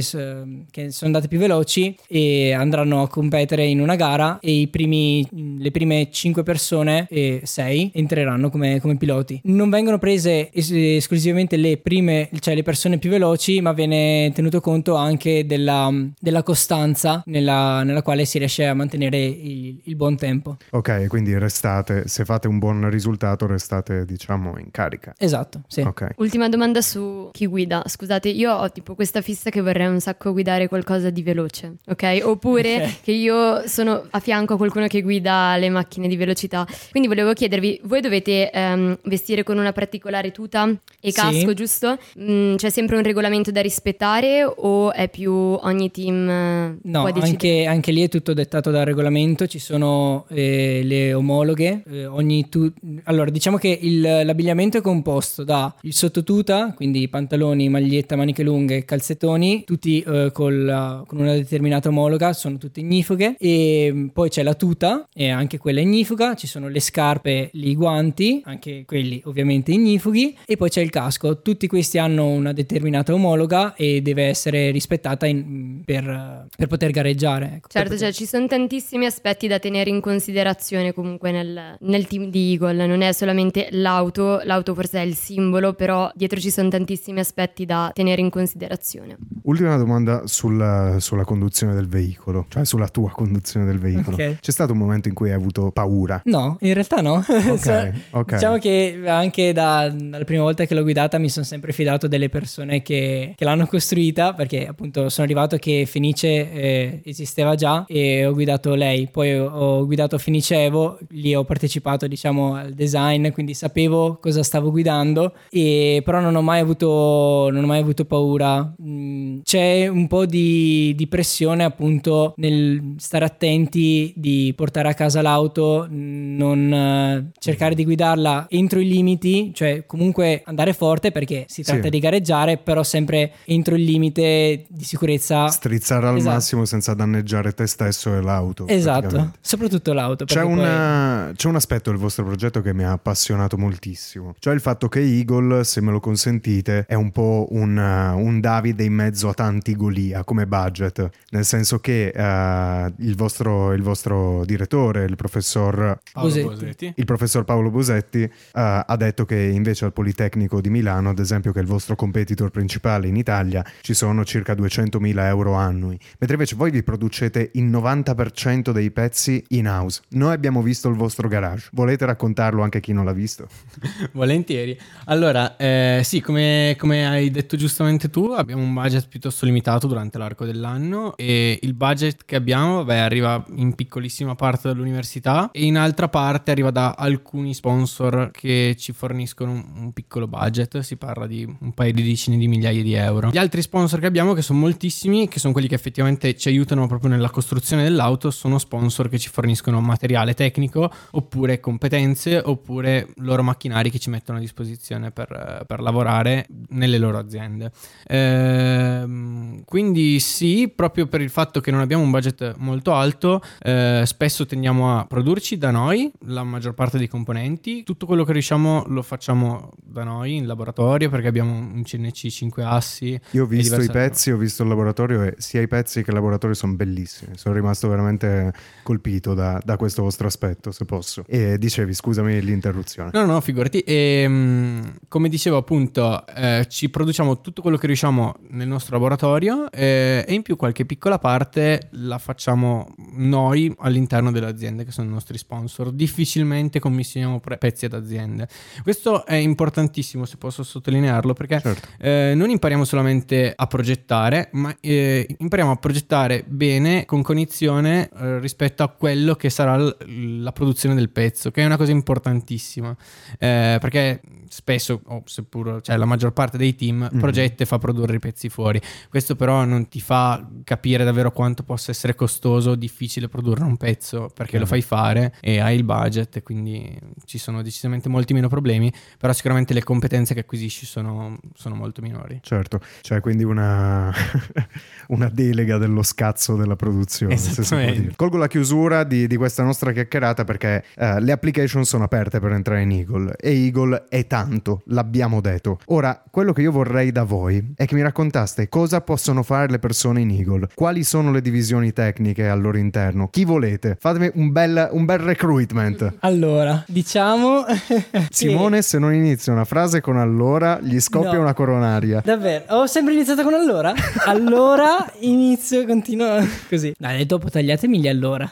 che 0.70 0.90
sono 0.90 1.06
andate 1.06 1.28
più 1.28 1.38
veloci 1.38 1.94
e 2.08 2.52
andranno 2.52 3.02
a 3.02 3.08
competere 3.08 3.64
in 3.66 3.80
una 3.80 3.96
gara 3.96 4.38
e 4.40 4.68
primi, 4.70 5.26
le 5.58 5.70
prime 5.70 6.08
5 6.10 6.42
persone, 6.42 7.06
6, 7.42 7.90
entreranno 7.94 8.50
come, 8.50 8.80
come 8.80 8.96
piloti. 8.96 9.40
Non 9.44 9.70
vengono 9.70 9.98
prese 9.98 10.50
es- 10.52 10.70
esclusivamente 10.72 11.56
le 11.56 11.76
prime, 11.78 12.28
cioè 12.40 12.54
le 12.54 12.62
persone 12.62 12.98
più 12.98 13.10
veloci, 13.10 13.60
ma 13.60 13.72
viene 13.72 14.30
tenuto 14.34 14.60
conto 14.60 14.94
anche 14.94 15.46
della, 15.46 15.90
della 16.18 16.42
costanza 16.42 17.22
nella, 17.26 17.82
nella 17.82 18.02
quale 18.02 18.24
si 18.24 18.38
riesce 18.38 18.66
a 18.66 18.74
mantenere 18.74 19.24
il, 19.24 19.80
il 19.84 19.96
buon 19.96 20.16
tempo. 20.16 20.56
Ok, 20.70 21.06
quindi 21.08 21.36
restate, 21.38 22.04
se 22.06 22.24
fate 22.24 22.48
un 22.48 22.58
buon 22.58 22.88
risultato, 22.90 23.46
restate 23.46 24.04
diciamo 24.04 24.58
in 24.58 24.70
carica. 24.70 24.91
Esatto, 25.18 25.62
sì. 25.66 25.80
Ok. 25.80 26.10
Ultima 26.16 26.48
domanda 26.48 26.80
su 26.80 27.30
chi 27.32 27.46
guida. 27.46 27.82
Scusate, 27.86 28.28
io 28.28 28.52
ho 28.52 28.70
tipo 28.70 28.94
questa 28.94 29.20
fissa 29.20 29.50
che 29.50 29.60
vorrei 29.60 29.86
un 29.86 30.00
sacco 30.00 30.32
guidare 30.32 30.68
qualcosa 30.68 31.10
di 31.10 31.22
veloce, 31.22 31.74
ok? 31.86 32.20
Oppure 32.24 32.76
Ok. 32.84 32.90
che 33.02 33.12
io 33.12 33.66
sono 33.68 34.06
a 34.10 34.20
fianco 34.20 34.54
a 34.54 34.56
qualcuno 34.56 34.86
che 34.86 35.02
guida 35.02 35.56
le 35.56 35.68
macchine 35.70 36.08
di 36.08 36.16
velocità. 36.16 36.66
Quindi 36.90 37.08
volevo 37.08 37.32
chiedervi, 37.32 37.80
voi 37.84 38.00
dovete 38.00 38.50
ehm, 38.50 38.98
vestire 39.04 39.42
con 39.42 39.58
una 39.58 39.72
particolare 39.72 40.30
tuta 40.32 40.68
e 41.00 41.10
Sì. 41.10 41.12
casco, 41.12 41.54
giusto? 41.54 41.98
Mm, 42.20 42.56
c'è 42.56 42.70
sempre 42.70 42.96
un 42.96 43.02
regolamento 43.02 43.50
da 43.50 43.60
rispettare 43.60 44.44
o 44.44 44.92
è 44.92 45.08
più 45.08 45.32
ogni 45.32 45.90
team 45.90 46.28
eh, 46.28 46.78
No, 46.82 47.00
può 47.02 47.10
decidere? 47.12 47.30
anche, 47.30 47.64
anche 47.66 47.92
lì 47.92 48.02
è 48.02 48.08
tutto 48.08 48.32
dettato 48.34 48.70
dal 48.70 48.84
regolamento, 48.84 49.46
ci 49.46 49.58
sono 49.58 50.26
eh, 50.28 50.82
le 50.84 51.14
omologhe, 51.14 51.82
eh, 51.90 52.06
ogni 52.06 52.48
tu- 52.48 52.70
allora 53.04 53.30
diciamo 53.30 53.56
che 53.56 53.76
il- 53.80 54.00
l'abbigliamento 54.00 54.78
è 54.78 54.81
composto 54.82 55.44
da 55.44 55.74
il 55.82 55.94
sottotuta, 55.94 56.72
quindi 56.74 57.08
pantaloni, 57.08 57.68
maglietta, 57.68 58.16
maniche 58.16 58.42
lunghe, 58.42 58.84
calzettoni, 58.84 59.64
tutti 59.64 60.00
eh, 60.00 60.30
col- 60.32 61.04
con 61.06 61.18
una 61.18 61.32
determinata 61.34 61.88
omologa, 61.88 62.32
sono 62.32 62.58
tutte 62.58 62.80
ignifughe 62.80 63.36
e 63.38 63.90
mm, 63.92 64.06
poi 64.08 64.28
c'è 64.28 64.42
la 64.42 64.54
tuta 64.54 65.08
e 65.14 65.30
anche 65.30 65.58
quella 65.58 65.80
ignifuga, 65.80 66.34
ci 66.34 66.46
sono 66.46 66.68
le 66.68 66.80
scarpe, 66.80 67.50
i 67.52 67.74
guanti, 67.74 68.42
anche 68.44 68.84
quelli 68.86 69.20
ovviamente 69.24 69.72
ignifughi 69.72 70.36
e 70.46 70.56
poi 70.56 70.68
c'è 70.68 70.80
il 70.82 70.90
casco, 70.90 71.40
tutti 71.40 71.66
questi 71.66 71.98
hanno 71.98 72.26
una 72.28 72.52
determinata 72.52 73.14
omologa 73.14 73.74
e 73.74 74.02
deve 74.02 74.24
essere 74.24 74.70
rispettata 74.70 75.26
in- 75.26 75.82
per, 75.84 76.46
per 76.56 76.66
poter 76.66 76.90
gareggiare. 76.90 77.46
ecco. 77.56 77.68
Certo, 77.68 77.88
Per 77.90 77.98
cioè 77.98 78.08
poter- 78.08 78.14
ci 78.14 78.26
sono 78.26 78.46
tantissimi 78.46 79.06
aspetti 79.06 79.46
da 79.46 79.58
tenere 79.58 79.90
in 79.90 80.00
considerazione 80.00 80.92
comunque 80.92 81.30
nel, 81.30 81.76
nel 81.80 82.06
team 82.06 82.30
di 82.30 82.52
Eagle, 82.52 82.86
non 82.86 83.00
è 83.02 83.12
solamente 83.12 83.68
l'auto, 83.70 84.40
l'auto 84.44 84.71
forse 84.74 85.00
è 85.00 85.04
il 85.04 85.14
simbolo, 85.14 85.72
però 85.74 86.10
dietro 86.14 86.40
ci 86.40 86.50
sono 86.50 86.68
tantissimi 86.68 87.20
aspetti 87.20 87.64
da 87.64 87.90
tenere 87.92 88.20
in 88.20 88.30
considerazione. 88.30 89.16
Ultima 89.42 89.76
domanda 89.76 90.26
sulla, 90.26 90.96
sulla 91.00 91.24
conduzione 91.24 91.74
del 91.74 91.88
veicolo, 91.88 92.46
cioè 92.48 92.64
sulla 92.64 92.88
tua 92.88 93.10
conduzione 93.10 93.66
del 93.66 93.78
veicolo. 93.78 94.16
Ok. 94.16 94.38
C'è 94.40 94.50
stato 94.50 94.72
un 94.72 94.78
momento 94.78 95.08
in 95.08 95.14
cui 95.14 95.28
hai 95.30 95.34
avuto 95.34 95.70
paura? 95.70 96.20
No, 96.24 96.56
in 96.60 96.74
realtà 96.74 97.00
no. 97.00 97.22
Cioè, 97.62 97.92
ok. 98.10 98.34
Diciamo 98.34 98.58
che 98.58 99.02
anche 99.06 99.52
da- 99.52 99.88
dalla 99.88 100.24
prima 100.24 100.42
volta 100.42 100.64
che 100.64 100.74
l'ho 100.74 100.82
guidata 100.82 101.18
mi 101.18 101.28
sono 101.28 101.44
sempre 101.44 101.72
fidato 101.72 102.08
delle 102.08 102.28
persone 102.28 102.82
che, 102.82 103.34
che 103.36 103.44
l'hanno 103.44 103.66
costruita 103.66 104.32
perché 104.32 104.66
appunto 104.66 105.08
sono 105.08 105.26
arrivato 105.26 105.56
che 105.56 105.86
Fenice 105.86 106.28
eh, 106.28 107.00
esisteva 107.04 107.54
già 107.54 107.84
e 107.86 108.26
ho 108.26 108.32
guidato 108.32 108.74
lei, 108.74 109.08
poi 109.10 109.38
ho, 109.38 109.46
ho 109.46 109.86
guidato 109.86 110.18
Fenice 110.18 110.64
Evo, 110.64 110.98
lì 111.10 111.34
ho 111.34 111.44
partecipato 111.44 112.06
diciamo 112.06 112.54
al 112.54 112.72
design, 112.72 113.30
quindi 113.30 113.54
sapevo 113.54 114.18
cosa 114.20 114.42
stavo 114.42 114.61
guidando 114.70 115.34
e 115.50 116.02
però 116.04 116.20
non 116.20 116.34
ho 116.36 116.42
mai 116.42 116.60
avuto, 116.60 117.48
non 117.50 117.64
ho 117.64 117.66
mai 117.66 117.80
avuto 117.80 118.04
paura. 118.04 118.72
Mm, 118.82 119.40
c'è 119.42 119.86
un 119.88 120.06
po' 120.06 120.26
di, 120.26 120.94
di 120.96 121.06
pressione 121.06 121.64
appunto 121.64 122.34
nel 122.36 122.94
stare 122.98 123.24
attenti 123.24 124.12
di 124.16 124.52
portare 124.56 124.88
a 124.88 124.94
casa 124.94 125.22
l'auto, 125.22 125.86
non 125.90 126.72
eh, 126.72 127.30
cercare 127.38 127.74
di 127.74 127.84
guidarla 127.84 128.46
entro 128.48 128.78
i 128.80 128.86
limiti, 128.88 129.52
cioè 129.54 129.84
comunque 129.86 130.42
andare 130.44 130.72
forte 130.72 131.10
perché 131.12 131.44
si 131.48 131.62
tratta 131.62 131.84
Sì. 131.84 131.90
di 131.90 131.98
gareggiare, 131.98 132.56
però 132.58 132.82
sempre 132.82 133.32
entro 133.44 133.74
il 133.74 133.82
limite 133.84 134.64
di 134.68 134.84
sicurezza. 134.84 135.48
Strizzare 135.48 136.06
al 136.06 136.16
Esatto. 136.16 136.34
massimo 136.34 136.64
senza 136.64 136.94
danneggiare 136.94 137.52
te 137.52 137.66
stesso 137.66 138.14
e 138.14 138.20
l'auto. 138.20 138.66
Esatto, 138.68 139.32
soprattutto 139.40 139.92
l'auto. 139.92 140.24
C'è, 140.24 140.34
perché 140.34 140.48
poi- 140.50 140.58
una- 140.58 141.32
c'è 141.34 141.48
un 141.48 141.56
aspetto 141.56 141.90
del 141.90 141.98
vostro 141.98 142.24
progetto 142.24 142.60
che 142.60 142.72
mi 142.74 142.84
ha 142.84 142.92
appassionato 142.92 143.56
moltissimo, 143.56 144.34
cioè 144.38 144.51
il 144.52 144.60
fatto 144.60 144.88
che 144.88 145.00
Eagle, 145.00 145.64
se 145.64 145.80
me 145.80 145.90
lo 145.90 146.00
consentite, 146.00 146.84
è 146.86 146.94
un 146.94 147.10
po' 147.10 147.48
un, 147.50 147.76
uh, 147.76 148.18
un 148.18 148.40
Davide 148.40 148.84
in 148.84 148.92
mezzo 148.92 149.28
a 149.28 149.34
tanti 149.34 149.74
Golia 149.74 150.24
come 150.24 150.46
budget, 150.46 151.08
nel 151.30 151.44
senso 151.44 151.78
che 151.78 152.12
uh, 152.14 152.92
il, 153.02 153.14
vostro, 153.16 153.72
il 153.72 153.82
vostro 153.82 154.44
direttore, 154.44 155.04
il 155.04 155.16
professor 155.16 155.98
Paolo 156.12 156.42
Bosetti. 156.42 156.92
Il 156.96 157.04
professor 157.04 157.44
Paolo 157.44 157.70
Bosetti 157.70 158.22
uh, 158.22 158.30
ha 158.52 158.96
detto 158.96 159.24
che 159.24 159.36
invece 159.36 159.84
al 159.84 159.92
Politecnico 159.92 160.60
di 160.60 160.70
Milano, 160.70 161.10
ad 161.10 161.18
esempio, 161.18 161.52
che 161.52 161.58
è 161.58 161.62
il 161.62 161.68
vostro 161.68 161.96
competitor 161.96 162.50
principale 162.50 163.08
in 163.08 163.16
Italia, 163.16 163.64
ci 163.80 163.94
sono 163.94 164.24
circa 164.24 164.54
200.000 164.54 165.24
euro 165.24 165.54
annui, 165.54 165.98
mentre 166.18 166.32
invece 166.32 166.56
voi 166.56 166.70
vi 166.70 166.82
producete 166.82 167.50
il 167.54 167.64
90% 167.64 168.70
dei 168.70 168.90
pezzi 168.90 169.44
in 169.48 169.68
house. 169.68 170.00
Noi 170.10 170.32
abbiamo 170.32 170.62
visto 170.62 170.88
il 170.88 170.96
vostro 170.96 171.28
garage, 171.28 171.68
volete 171.72 172.04
raccontarlo 172.04 172.62
anche 172.62 172.78
a 172.78 172.80
chi 172.80 172.92
non 172.92 173.04
l'ha 173.04 173.12
visto? 173.12 173.48
Volentieri. 174.42 174.78
Allora, 175.06 175.56
eh, 175.56 176.00
sì, 176.04 176.20
come, 176.20 176.74
come 176.78 177.06
hai 177.06 177.30
detto 177.30 177.56
giustamente 177.56 178.10
tu, 178.10 178.32
abbiamo 178.36 178.62
un 178.62 178.74
budget 178.74 179.06
piuttosto 179.08 179.44
limitato 179.44 179.86
durante 179.86 180.18
l'arco 180.18 180.44
dell'anno 180.44 181.16
e 181.16 181.58
il 181.62 181.74
budget 181.74 182.24
che 182.24 182.36
abbiamo, 182.36 182.76
vabbè, 182.76 182.98
arriva 182.98 183.44
in 183.56 183.74
piccolissima 183.74 184.34
parte 184.34 184.68
dall'università 184.68 185.50
e 185.52 185.64
in 185.64 185.76
altra 185.76 186.08
parte 186.08 186.50
arriva 186.50 186.70
da 186.70 186.92
alcuni 186.92 187.54
sponsor 187.54 188.30
che 188.32 188.74
ci 188.78 188.92
forniscono 188.92 189.52
un, 189.52 189.64
un 189.76 189.92
piccolo 189.92 190.26
budget, 190.26 190.80
si 190.80 190.96
parla 190.96 191.26
di 191.26 191.44
un 191.60 191.72
paio 191.72 191.92
di 191.92 192.02
decine 192.02 192.36
di 192.36 192.48
migliaia 192.48 192.82
di 192.82 192.94
euro. 192.94 193.30
Gli 193.30 193.38
altri 193.38 193.62
sponsor 193.62 194.00
che 194.00 194.06
abbiamo, 194.06 194.34
che 194.34 194.42
sono 194.42 194.58
moltissimi, 194.58 195.28
che 195.28 195.38
sono 195.38 195.52
quelli 195.52 195.68
che 195.68 195.74
effettivamente 195.74 196.36
ci 196.36 196.48
aiutano 196.48 196.86
proprio 196.86 197.10
nella 197.10 197.30
costruzione 197.30 197.82
dell'auto, 197.82 198.30
sono 198.30 198.58
sponsor 198.58 199.08
che 199.08 199.18
ci 199.18 199.28
forniscono 199.28 199.80
materiale 199.80 200.34
tecnico 200.34 200.90
oppure 201.12 201.60
competenze 201.60 202.40
oppure 202.44 203.08
loro 203.16 203.42
macchinari 203.42 203.90
che 203.90 203.98
ci 203.98 204.10
mettono 204.10 204.31
a 204.36 204.40
disposizione 204.40 205.10
per, 205.10 205.30
eh, 205.32 205.64
per 205.64 205.80
lavorare 205.80 206.46
nelle 206.70 206.98
loro 206.98 207.18
aziende. 207.18 207.70
Ehm, 208.06 209.62
quindi 209.64 210.20
sì, 210.20 210.72
proprio 210.74 211.06
per 211.06 211.20
il 211.20 211.30
fatto 211.30 211.60
che 211.60 211.70
non 211.70 211.80
abbiamo 211.80 212.02
un 212.02 212.10
budget 212.10 212.54
molto 212.58 212.94
alto, 212.94 213.42
eh, 213.60 214.02
spesso 214.04 214.46
tendiamo 214.46 214.98
a 214.98 215.06
produrci 215.06 215.58
da 215.58 215.70
noi 215.70 216.10
la 216.26 216.42
maggior 216.42 216.74
parte 216.74 216.98
dei 216.98 217.08
componenti, 217.08 217.82
tutto 217.82 218.06
quello 218.06 218.24
che 218.24 218.32
riusciamo 218.32 218.84
lo 218.86 219.02
facciamo 219.02 219.72
da 219.82 220.04
noi 220.04 220.36
in 220.36 220.46
laboratorio 220.46 221.08
perché 221.08 221.28
abbiamo 221.28 221.52
un 221.52 221.82
CNC 221.82 222.28
5 222.28 222.64
assi. 222.64 223.20
Io 223.32 223.44
ho 223.44 223.46
visto 223.46 223.80
i 223.80 223.88
pezzi, 223.88 224.30
ho 224.30 224.36
visto 224.36 224.62
il 224.62 224.68
laboratorio 224.68 225.22
e 225.22 225.34
sia 225.38 225.60
i 225.60 225.68
pezzi 225.68 226.02
che 226.02 226.10
il 226.10 226.16
laboratorio 226.16 226.54
sono 226.54 226.74
bellissimi. 226.74 227.36
Sono 227.36 227.54
rimasto 227.54 227.88
veramente 227.88 228.52
colpito 228.82 229.34
da, 229.34 229.60
da 229.64 229.76
questo 229.76 230.02
vostro 230.02 230.26
aspetto, 230.26 230.70
se 230.70 230.84
posso. 230.84 231.24
E 231.26 231.58
dicevi, 231.58 231.94
scusami 231.94 232.40
l'interruzione. 232.40 233.10
No, 233.12 233.24
no, 233.24 233.40
figurati. 233.40 233.80
E, 233.80 234.21
mh, 234.28 234.96
come 235.08 235.28
dicevo, 235.28 235.56
appunto, 235.56 236.26
eh, 236.26 236.66
ci 236.68 236.88
produciamo 236.90 237.40
tutto 237.40 237.62
quello 237.62 237.76
che 237.76 237.86
riusciamo 237.86 238.34
nel 238.50 238.68
nostro 238.68 238.94
laboratorio 238.94 239.70
eh, 239.70 240.24
e 240.26 240.34
in 240.34 240.42
più 240.42 240.56
qualche 240.56 240.84
piccola 240.84 241.18
parte 241.18 241.88
la 241.92 242.18
facciamo 242.18 242.94
noi 243.14 243.72
all'interno 243.78 244.30
delle 244.30 244.46
aziende 244.46 244.84
che 244.84 244.90
sono 244.92 245.08
i 245.08 245.12
nostri 245.12 245.38
sponsor. 245.38 245.92
Difficilmente 245.92 246.80
commissioniamo 246.80 247.40
pre- 247.40 247.58
pezzi 247.58 247.84
ad 247.84 247.94
aziende. 247.94 248.48
Questo 248.82 249.24
è 249.26 249.34
importantissimo, 249.34 250.24
se 250.24 250.36
posso 250.36 250.62
sottolinearlo, 250.62 251.32
perché 251.32 251.60
Certo. 251.60 251.88
eh, 251.98 252.32
non 252.34 252.50
impariamo 252.50 252.84
solamente 252.84 253.52
a 253.54 253.66
progettare, 253.66 254.48
ma 254.52 254.74
eh, 254.80 255.26
impariamo 255.38 255.72
a 255.72 255.76
progettare 255.76 256.44
bene, 256.46 257.04
con 257.04 257.22
cognizione 257.22 258.08
eh, 258.08 258.38
rispetto 258.40 258.82
a 258.82 258.88
quello 258.88 259.34
che 259.34 259.50
sarà 259.50 259.76
l- 259.76 260.42
la 260.42 260.52
produzione 260.52 260.94
del 260.94 261.10
pezzo, 261.10 261.50
che 261.50 261.62
è 261.62 261.66
una 261.66 261.76
cosa 261.76 261.90
importantissima. 261.92 262.94
Eh, 263.38 263.76
perché 264.02 264.20
spesso, 264.52 265.00
o 265.06 265.22
seppur 265.24 265.80
cioè 265.80 265.96
la 265.96 266.04
maggior 266.04 266.32
parte 266.34 266.58
dei 266.58 266.74
team, 266.74 267.08
Mhm. 267.10 267.18
progetta 267.20 267.62
e 267.62 267.66
fa 267.66 267.78
produrre 267.78 268.16
i 268.16 268.18
pezzi 268.18 268.50
fuori. 268.50 268.78
Questo 269.08 269.34
però 269.34 269.64
non 269.64 269.88
ti 269.88 269.98
fa 270.00 270.46
capire 270.62 271.04
davvero 271.04 271.32
quanto 271.32 271.62
possa 271.62 271.90
essere 271.90 272.14
costoso 272.14 272.70
o 272.70 272.74
difficile 272.74 273.28
produrre 273.28 273.64
un 273.64 273.78
pezzo, 273.78 274.28
perché 274.34 274.58
lo 274.58 274.66
Chiaro. 274.66 274.66
fai 274.66 274.82
fare 274.82 275.34
e 275.40 275.58
hai 275.58 275.76
il 275.76 275.84
budget 275.84 276.42
quindi 276.42 276.98
ci 277.24 277.38
sono 277.38 277.62
decisamente 277.62 278.10
molti 278.10 278.34
meno 278.34 278.48
problemi, 278.48 278.92
però 279.18 279.32
sicuramente 279.32 279.72
le 279.72 279.82
competenze 279.82 280.34
che 280.34 280.40
acquisisci 280.40 280.84
sono, 280.84 281.38
sono 281.54 281.74
molto 281.74 282.02
minori. 282.02 282.40
Certo, 282.42 282.80
c'è 283.00 283.20
quindi 283.20 283.44
una, 283.44 284.12
una 285.08 285.30
delega 285.30 285.78
dello 285.78 286.02
scazzo 286.02 286.56
della 286.56 286.76
produzione. 286.76 287.36
se. 287.38 288.12
Colgo 288.16 288.36
la 288.36 288.48
chiusura 288.48 289.04
di, 289.04 289.26
di 289.26 289.36
questa 289.36 289.62
nostra 289.62 289.92
chiacchierata 289.92 290.44
perché 290.44 290.84
eh, 290.94 291.20
le 291.20 291.32
application 291.32 291.84
sono 291.86 292.04
aperte 292.04 292.38
per 292.38 292.52
entrare 292.52 292.82
in 292.82 292.90
Eagle 292.92 293.34
e 293.40 293.50
Eagle 293.64 293.91
è 294.08 294.26
tanto, 294.26 294.82
l'abbiamo 294.86 295.40
detto. 295.40 295.78
Ora, 295.86 296.22
quello 296.30 296.52
che 296.52 296.62
io 296.62 296.72
vorrei 296.72 297.12
da 297.12 297.24
voi 297.24 297.74
è 297.76 297.84
che 297.86 297.94
mi 297.94 298.02
raccontaste 298.02 298.68
cosa 298.68 299.00
possono 299.00 299.42
fare 299.42 299.70
le 299.70 299.78
persone 299.78 300.20
in 300.20 300.30
Eagle, 300.30 300.68
quali 300.74 301.04
sono 301.04 301.30
le 301.30 301.40
divisioni 301.40 301.92
tecniche 301.92 302.48
al 302.48 302.60
loro 302.60 302.78
interno, 302.78 303.28
chi 303.28 303.44
volete. 303.44 303.96
Fatemi 303.98 304.30
un 304.34 304.52
bel, 304.52 304.88
un 304.92 305.04
bel 305.04 305.18
recruitment. 305.18 306.14
Allora, 306.20 306.82
diciamo... 306.86 307.64
Simone, 308.30 308.82
se 308.82 308.98
non 308.98 309.14
inizia 309.14 309.52
una 309.52 309.64
frase 309.64 310.00
con 310.00 310.16
allora, 310.16 310.78
gli 310.80 310.98
scoppia 311.00 311.32
No. 311.32 311.40
una 311.40 311.54
coronaria. 311.54 312.20
Davvero? 312.24 312.64
Ho 312.68 312.86
sempre 312.86 313.14
iniziato 313.14 313.42
con 313.42 313.54
allora? 313.54 313.92
Allora 314.24 315.10
inizio, 315.20 315.84
continuo 315.84 316.46
così. 316.68 316.94
Dai, 316.98 317.26
dopo 317.26 317.50
tagliatemi 317.50 318.00
gli 318.00 318.08
allora. 318.08 318.48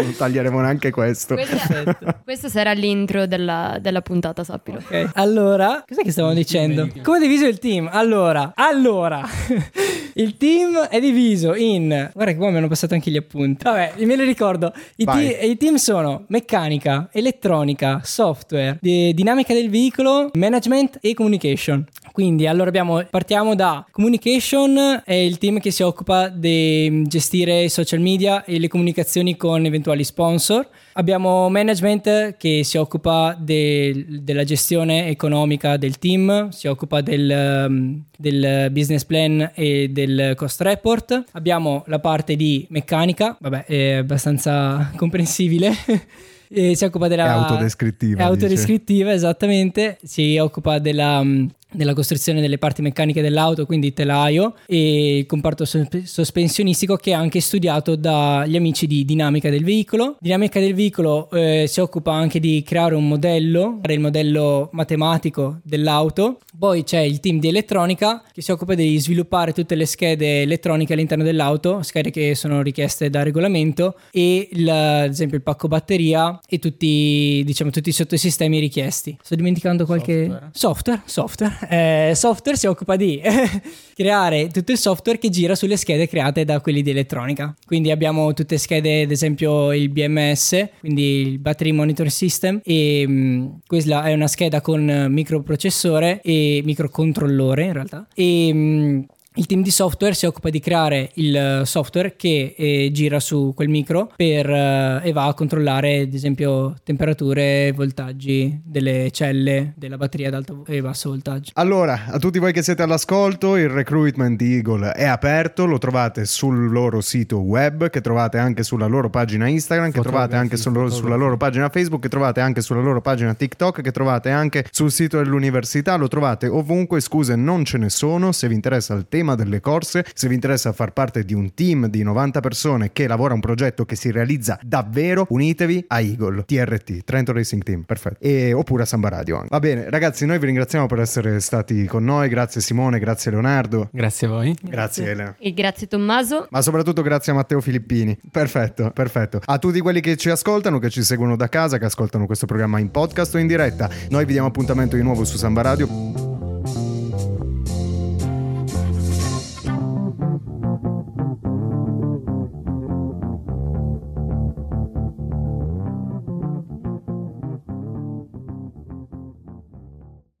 non 0.04 0.16
taglieremo 0.16 0.60
neanche 0.60 0.90
questo. 0.90 1.34
Questo, 1.34 1.96
questo 2.24 2.48
sarà 2.48 2.72
l'intro 2.72 3.26
della, 3.26 3.78
della 3.80 4.00
puntata, 4.00 4.44
sappilo. 4.44 4.78
Ok, 4.78 5.10
allora, 5.14 5.84
cos'è 5.86 6.02
che 6.02 6.10
stavamo 6.10 6.34
dicendo? 6.34 6.88
Come 7.02 7.18
è 7.18 7.20
diviso 7.20 7.46
il 7.46 7.58
team? 7.58 7.88
Allora, 7.92 8.52
allora, 8.54 9.26
il 10.14 10.36
team 10.36 10.78
è 10.88 11.00
diviso 11.00 11.54
in... 11.54 12.10
Guarda 12.12 12.32
che 12.32 12.38
qua 12.38 12.50
mi 12.50 12.56
hanno 12.56 12.68
passato 12.68 12.94
anche 12.94 13.10
gli 13.10 13.16
appunti. 13.16 13.64
Vabbè, 13.64 13.94
me 13.98 14.16
li 14.16 14.24
ricordo. 14.24 14.72
I, 14.96 15.04
te- 15.04 15.38
i 15.42 15.56
team 15.56 15.76
sono 15.76 16.24
meccanica, 16.28 17.08
elettronica, 17.12 18.00
software, 18.02 18.78
di- 18.80 19.12
dinamica 19.14 19.54
del 19.54 19.70
veicolo, 19.70 20.30
management 20.34 20.98
e 21.00 21.14
communication. 21.14 21.84
Quindi, 22.12 22.46
allora 22.46 22.68
abbiamo, 22.68 23.04
partiamo 23.08 23.54
da 23.54 23.86
communication, 23.90 25.02
è 25.04 25.14
il 25.14 25.38
team 25.38 25.58
che 25.60 25.70
si 25.70 25.82
occupa 25.82 26.28
di 26.28 27.04
gestire 27.06 27.62
i 27.62 27.68
social 27.68 28.00
media 28.00 28.44
e 28.44 28.58
le 28.58 28.68
comunicazioni 28.68 29.36
con 29.36 29.64
eventuali 29.64 30.04
sponsor. 30.04 30.68
Abbiamo 30.94 31.48
management 31.48 32.36
che 32.36 32.62
si 32.64 32.76
occupa 32.76 33.36
del- 33.38 34.22
della 34.22 34.44
gestione 34.44 35.08
economica 35.08 35.76
del 35.76 35.98
team, 35.98 36.48
si 36.50 36.66
occupa 36.66 37.00
del, 37.00 37.66
um, 37.68 38.02
del 38.18 38.68
business 38.72 39.04
plan 39.04 39.52
e 39.54 39.88
del 39.90 40.34
cost 40.36 40.60
report. 40.62 41.24
Abbiamo 41.32 41.84
la 41.86 42.00
parte 42.00 42.34
di 42.36 42.66
meccanica, 42.70 43.36
vabbè, 43.40 43.64
è 43.66 43.92
abbastanza 43.92 44.90
comprensibile. 44.96 45.72
E 46.52 46.74
si 46.74 46.84
occupa 46.84 47.06
della 47.06 47.26
È 47.26 47.28
autodescrittiva, 47.28 48.14
È 48.14 48.16
dice. 48.16 48.28
autodescrittiva, 48.28 49.12
esattamente. 49.12 49.98
Si 50.02 50.36
occupa 50.36 50.80
della, 50.80 51.22
mm, 51.22 51.46
della 51.72 51.94
costruzione 51.94 52.40
delle 52.40 52.58
parti 52.58 52.82
meccaniche 52.82 53.22
dell'auto, 53.22 53.66
quindi 53.66 53.92
telaio, 53.92 54.54
e 54.66 55.18
il 55.18 55.26
comparto 55.26 55.64
sospe- 55.64 56.06
sospensionistico 56.06 56.96
che 56.96 57.10
è 57.10 57.14
anche 57.14 57.40
studiato 57.40 57.96
dagli 57.96 58.56
amici 58.56 58.86
di 58.86 59.04
dinamica 59.04 59.50
del 59.50 59.64
veicolo. 59.64 60.16
Dinamica 60.20 60.60
del 60.60 60.74
veicolo 60.74 61.30
eh, 61.30 61.66
si 61.68 61.80
occupa 61.80 62.12
anche 62.12 62.40
di 62.40 62.62
creare 62.62 62.94
un 62.94 63.06
modello, 63.06 63.78
creare 63.80 63.94
il 63.94 64.00
modello 64.00 64.68
matematico 64.72 65.60
dell'auto. 65.62 66.38
Poi 66.58 66.84
c'è 66.84 67.00
il 67.00 67.20
team 67.20 67.38
di 67.38 67.48
elettronica 67.48 68.22
che 68.32 68.42
si 68.42 68.50
occupa 68.50 68.74
di 68.74 68.98
sviluppare 68.98 69.52
tutte 69.52 69.74
le 69.74 69.86
schede 69.86 70.42
elettroniche 70.42 70.92
all'interno 70.92 71.24
dell'auto, 71.24 71.82
schede 71.82 72.10
che 72.10 72.34
sono 72.34 72.62
richieste 72.62 73.10
da 73.10 73.22
regolamento 73.22 73.96
e 74.10 74.48
il- 74.52 74.68
ad 74.68 75.10
esempio 75.10 75.36
il 75.36 75.42
pacco 75.42 75.68
batteria 75.68 76.38
e 76.48 76.58
tutti, 76.58 77.42
diciamo, 77.44 77.70
tutti 77.70 77.88
i 77.88 77.92
sottosistemi 77.92 78.58
richiesti. 78.58 79.16
Sto 79.22 79.34
dimenticando 79.34 79.86
qualche 79.86 80.50
software. 80.52 81.02
Software, 81.04 81.59
Eh, 81.70 82.12
software 82.14 82.56
si 82.56 82.66
occupa 82.66 82.96
di 82.96 83.20
creare 83.94 84.48
tutto 84.48 84.72
il 84.72 84.78
software 84.78 85.18
che 85.18 85.28
gira 85.28 85.54
sulle 85.54 85.76
schede 85.76 86.08
create 86.08 86.44
da 86.44 86.60
quelli 86.60 86.82
di 86.82 86.90
elettronica. 86.90 87.54
Quindi 87.64 87.90
abbiamo 87.90 88.32
tutte 88.32 88.58
schede, 88.58 89.02
ad 89.02 89.10
esempio 89.10 89.72
il 89.72 89.88
BMS, 89.88 90.68
quindi 90.80 91.20
il 91.20 91.38
Battery 91.38 91.70
Monitor 91.72 92.10
System 92.10 92.60
e 92.64 93.06
mh, 93.06 93.60
questa 93.66 94.02
è 94.04 94.12
una 94.12 94.26
scheda 94.26 94.60
con 94.60 95.06
microprocessore 95.08 96.20
e 96.22 96.62
microcontrollore 96.64 97.64
in 97.64 97.72
realtà 97.72 98.06
e 98.14 98.52
mh, 98.52 99.06
il 99.40 99.46
team 99.46 99.62
di 99.62 99.70
software 99.70 100.12
si 100.12 100.26
occupa 100.26 100.50
di 100.50 100.60
creare 100.60 101.10
il 101.14 101.34
eh, 101.34 101.62
software 101.64 102.14
che 102.14 102.54
eh, 102.56 102.90
gira 102.92 103.18
su 103.20 103.52
quel 103.56 103.70
micro 103.70 104.12
per, 104.14 104.48
eh, 104.48 105.00
e 105.02 105.12
va 105.12 105.28
a 105.28 105.34
controllare 105.34 106.00
ad 106.00 106.12
esempio 106.12 106.74
temperature 106.84 107.68
e 107.68 107.72
voltaggi 107.72 108.60
delle 108.62 109.10
celle 109.10 109.72
della 109.76 109.96
batteria 109.96 110.28
ad 110.28 110.34
alto 110.34 110.64
e 110.66 110.82
basso 110.82 111.08
voltaggio. 111.08 111.52
Allora, 111.54 112.04
a 112.08 112.18
tutti 112.18 112.38
voi 112.38 112.52
che 112.52 112.62
siete 112.62 112.82
all'ascolto, 112.82 113.56
il 113.56 113.70
recruitment 113.70 114.36
di 114.36 114.56
Eagle 114.56 114.92
è 114.92 115.06
aperto, 115.06 115.64
lo 115.64 115.78
trovate 115.78 116.26
sul 116.26 116.70
loro 116.70 117.00
sito 117.00 117.38
web, 117.38 117.88
che 117.88 118.02
trovate 118.02 118.36
anche 118.36 118.62
sulla 118.62 118.86
loro 118.86 119.08
pagina 119.08 119.48
Instagram, 119.48 119.90
che 119.90 120.02
trovate 120.02 120.36
anche 120.36 120.58
sul 120.58 120.72
loro- 120.72 120.90
sulla 120.90 121.16
loro 121.16 121.38
pagina 121.38 121.70
Facebook, 121.70 122.02
che 122.02 122.08
trovate 122.10 122.40
anche 122.40 122.60
sulla 122.60 122.82
loro 122.82 123.00
pagina 123.00 123.32
TikTok, 123.32 123.80
che 123.80 123.90
trovate 123.90 124.28
anche 124.28 124.66
sul 124.70 124.90
sito 124.90 125.16
dell'università, 125.16 125.96
lo 125.96 126.08
trovate 126.08 126.46
ovunque, 126.46 127.00
scuse 127.00 127.36
non 127.36 127.64
ce 127.64 127.78
ne 127.78 127.88
sono, 127.88 128.32
se 128.32 128.46
vi 128.46 128.54
interessa 128.54 128.92
il 128.92 129.06
tema 129.08 129.28
delle 129.34 129.60
corse, 129.60 130.04
se 130.14 130.28
vi 130.28 130.34
interessa 130.34 130.72
far 130.72 130.92
parte 130.92 131.24
di 131.24 131.34
un 131.34 131.54
team 131.54 131.86
di 131.88 132.02
90 132.02 132.40
persone 132.40 132.92
che 132.92 133.06
lavora 133.06 133.34
un 133.34 133.40
progetto 133.40 133.84
che 133.84 133.96
si 133.96 134.10
realizza 134.10 134.58
davvero, 134.62 135.26
unitevi 135.30 135.84
a 135.88 136.00
Eagle, 136.00 136.44
TRT, 136.44 137.04
Trento 137.04 137.32
Racing 137.32 137.62
Team, 137.62 137.82
perfetto, 137.82 138.18
e, 138.20 138.52
oppure 138.52 138.82
a 138.82 138.86
Samba 138.86 139.08
Radio 139.08 139.36
anche. 139.36 139.48
Va 139.50 139.58
bene, 139.58 139.88
ragazzi, 139.90 140.26
noi 140.26 140.38
vi 140.38 140.46
ringraziamo 140.46 140.86
per 140.86 141.00
essere 141.00 141.40
stati 141.40 141.86
con 141.86 142.04
noi, 142.04 142.28
grazie 142.28 142.60
Simone, 142.60 142.98
grazie 142.98 143.30
Leonardo, 143.30 143.88
Grazie 143.92 144.26
a 144.26 144.30
voi. 144.30 144.56
grazie 144.62 145.10
Elena. 145.10 145.34
E 145.38 145.52
grazie 145.52 145.86
Tommaso. 145.86 146.46
Ma 146.50 146.62
soprattutto 146.62 147.02
grazie 147.02 147.32
a 147.32 147.34
Matteo 147.34 147.60
Filippini. 147.60 148.18
Perfetto, 148.30 148.90
perfetto. 148.90 149.40
A 149.44 149.58
tutti 149.58 149.80
quelli 149.80 150.00
che 150.00 150.16
ci 150.16 150.30
ascoltano, 150.30 150.78
che 150.78 150.90
ci 150.90 151.02
seguono 151.02 151.36
da 151.36 151.48
casa, 151.48 151.78
che 151.78 151.84
ascoltano 151.86 152.26
questo 152.26 152.46
programma 152.46 152.78
in 152.78 152.90
podcast 152.90 153.34
o 153.34 153.38
in 153.38 153.46
diretta. 153.46 153.88
Noi 154.10 154.24
vi 154.24 154.32
diamo 154.32 154.48
appuntamento 154.48 154.96
di 154.96 155.02
nuovo 155.02 155.24
su 155.24 155.36
Samba 155.36 155.62
Radio 155.62 156.29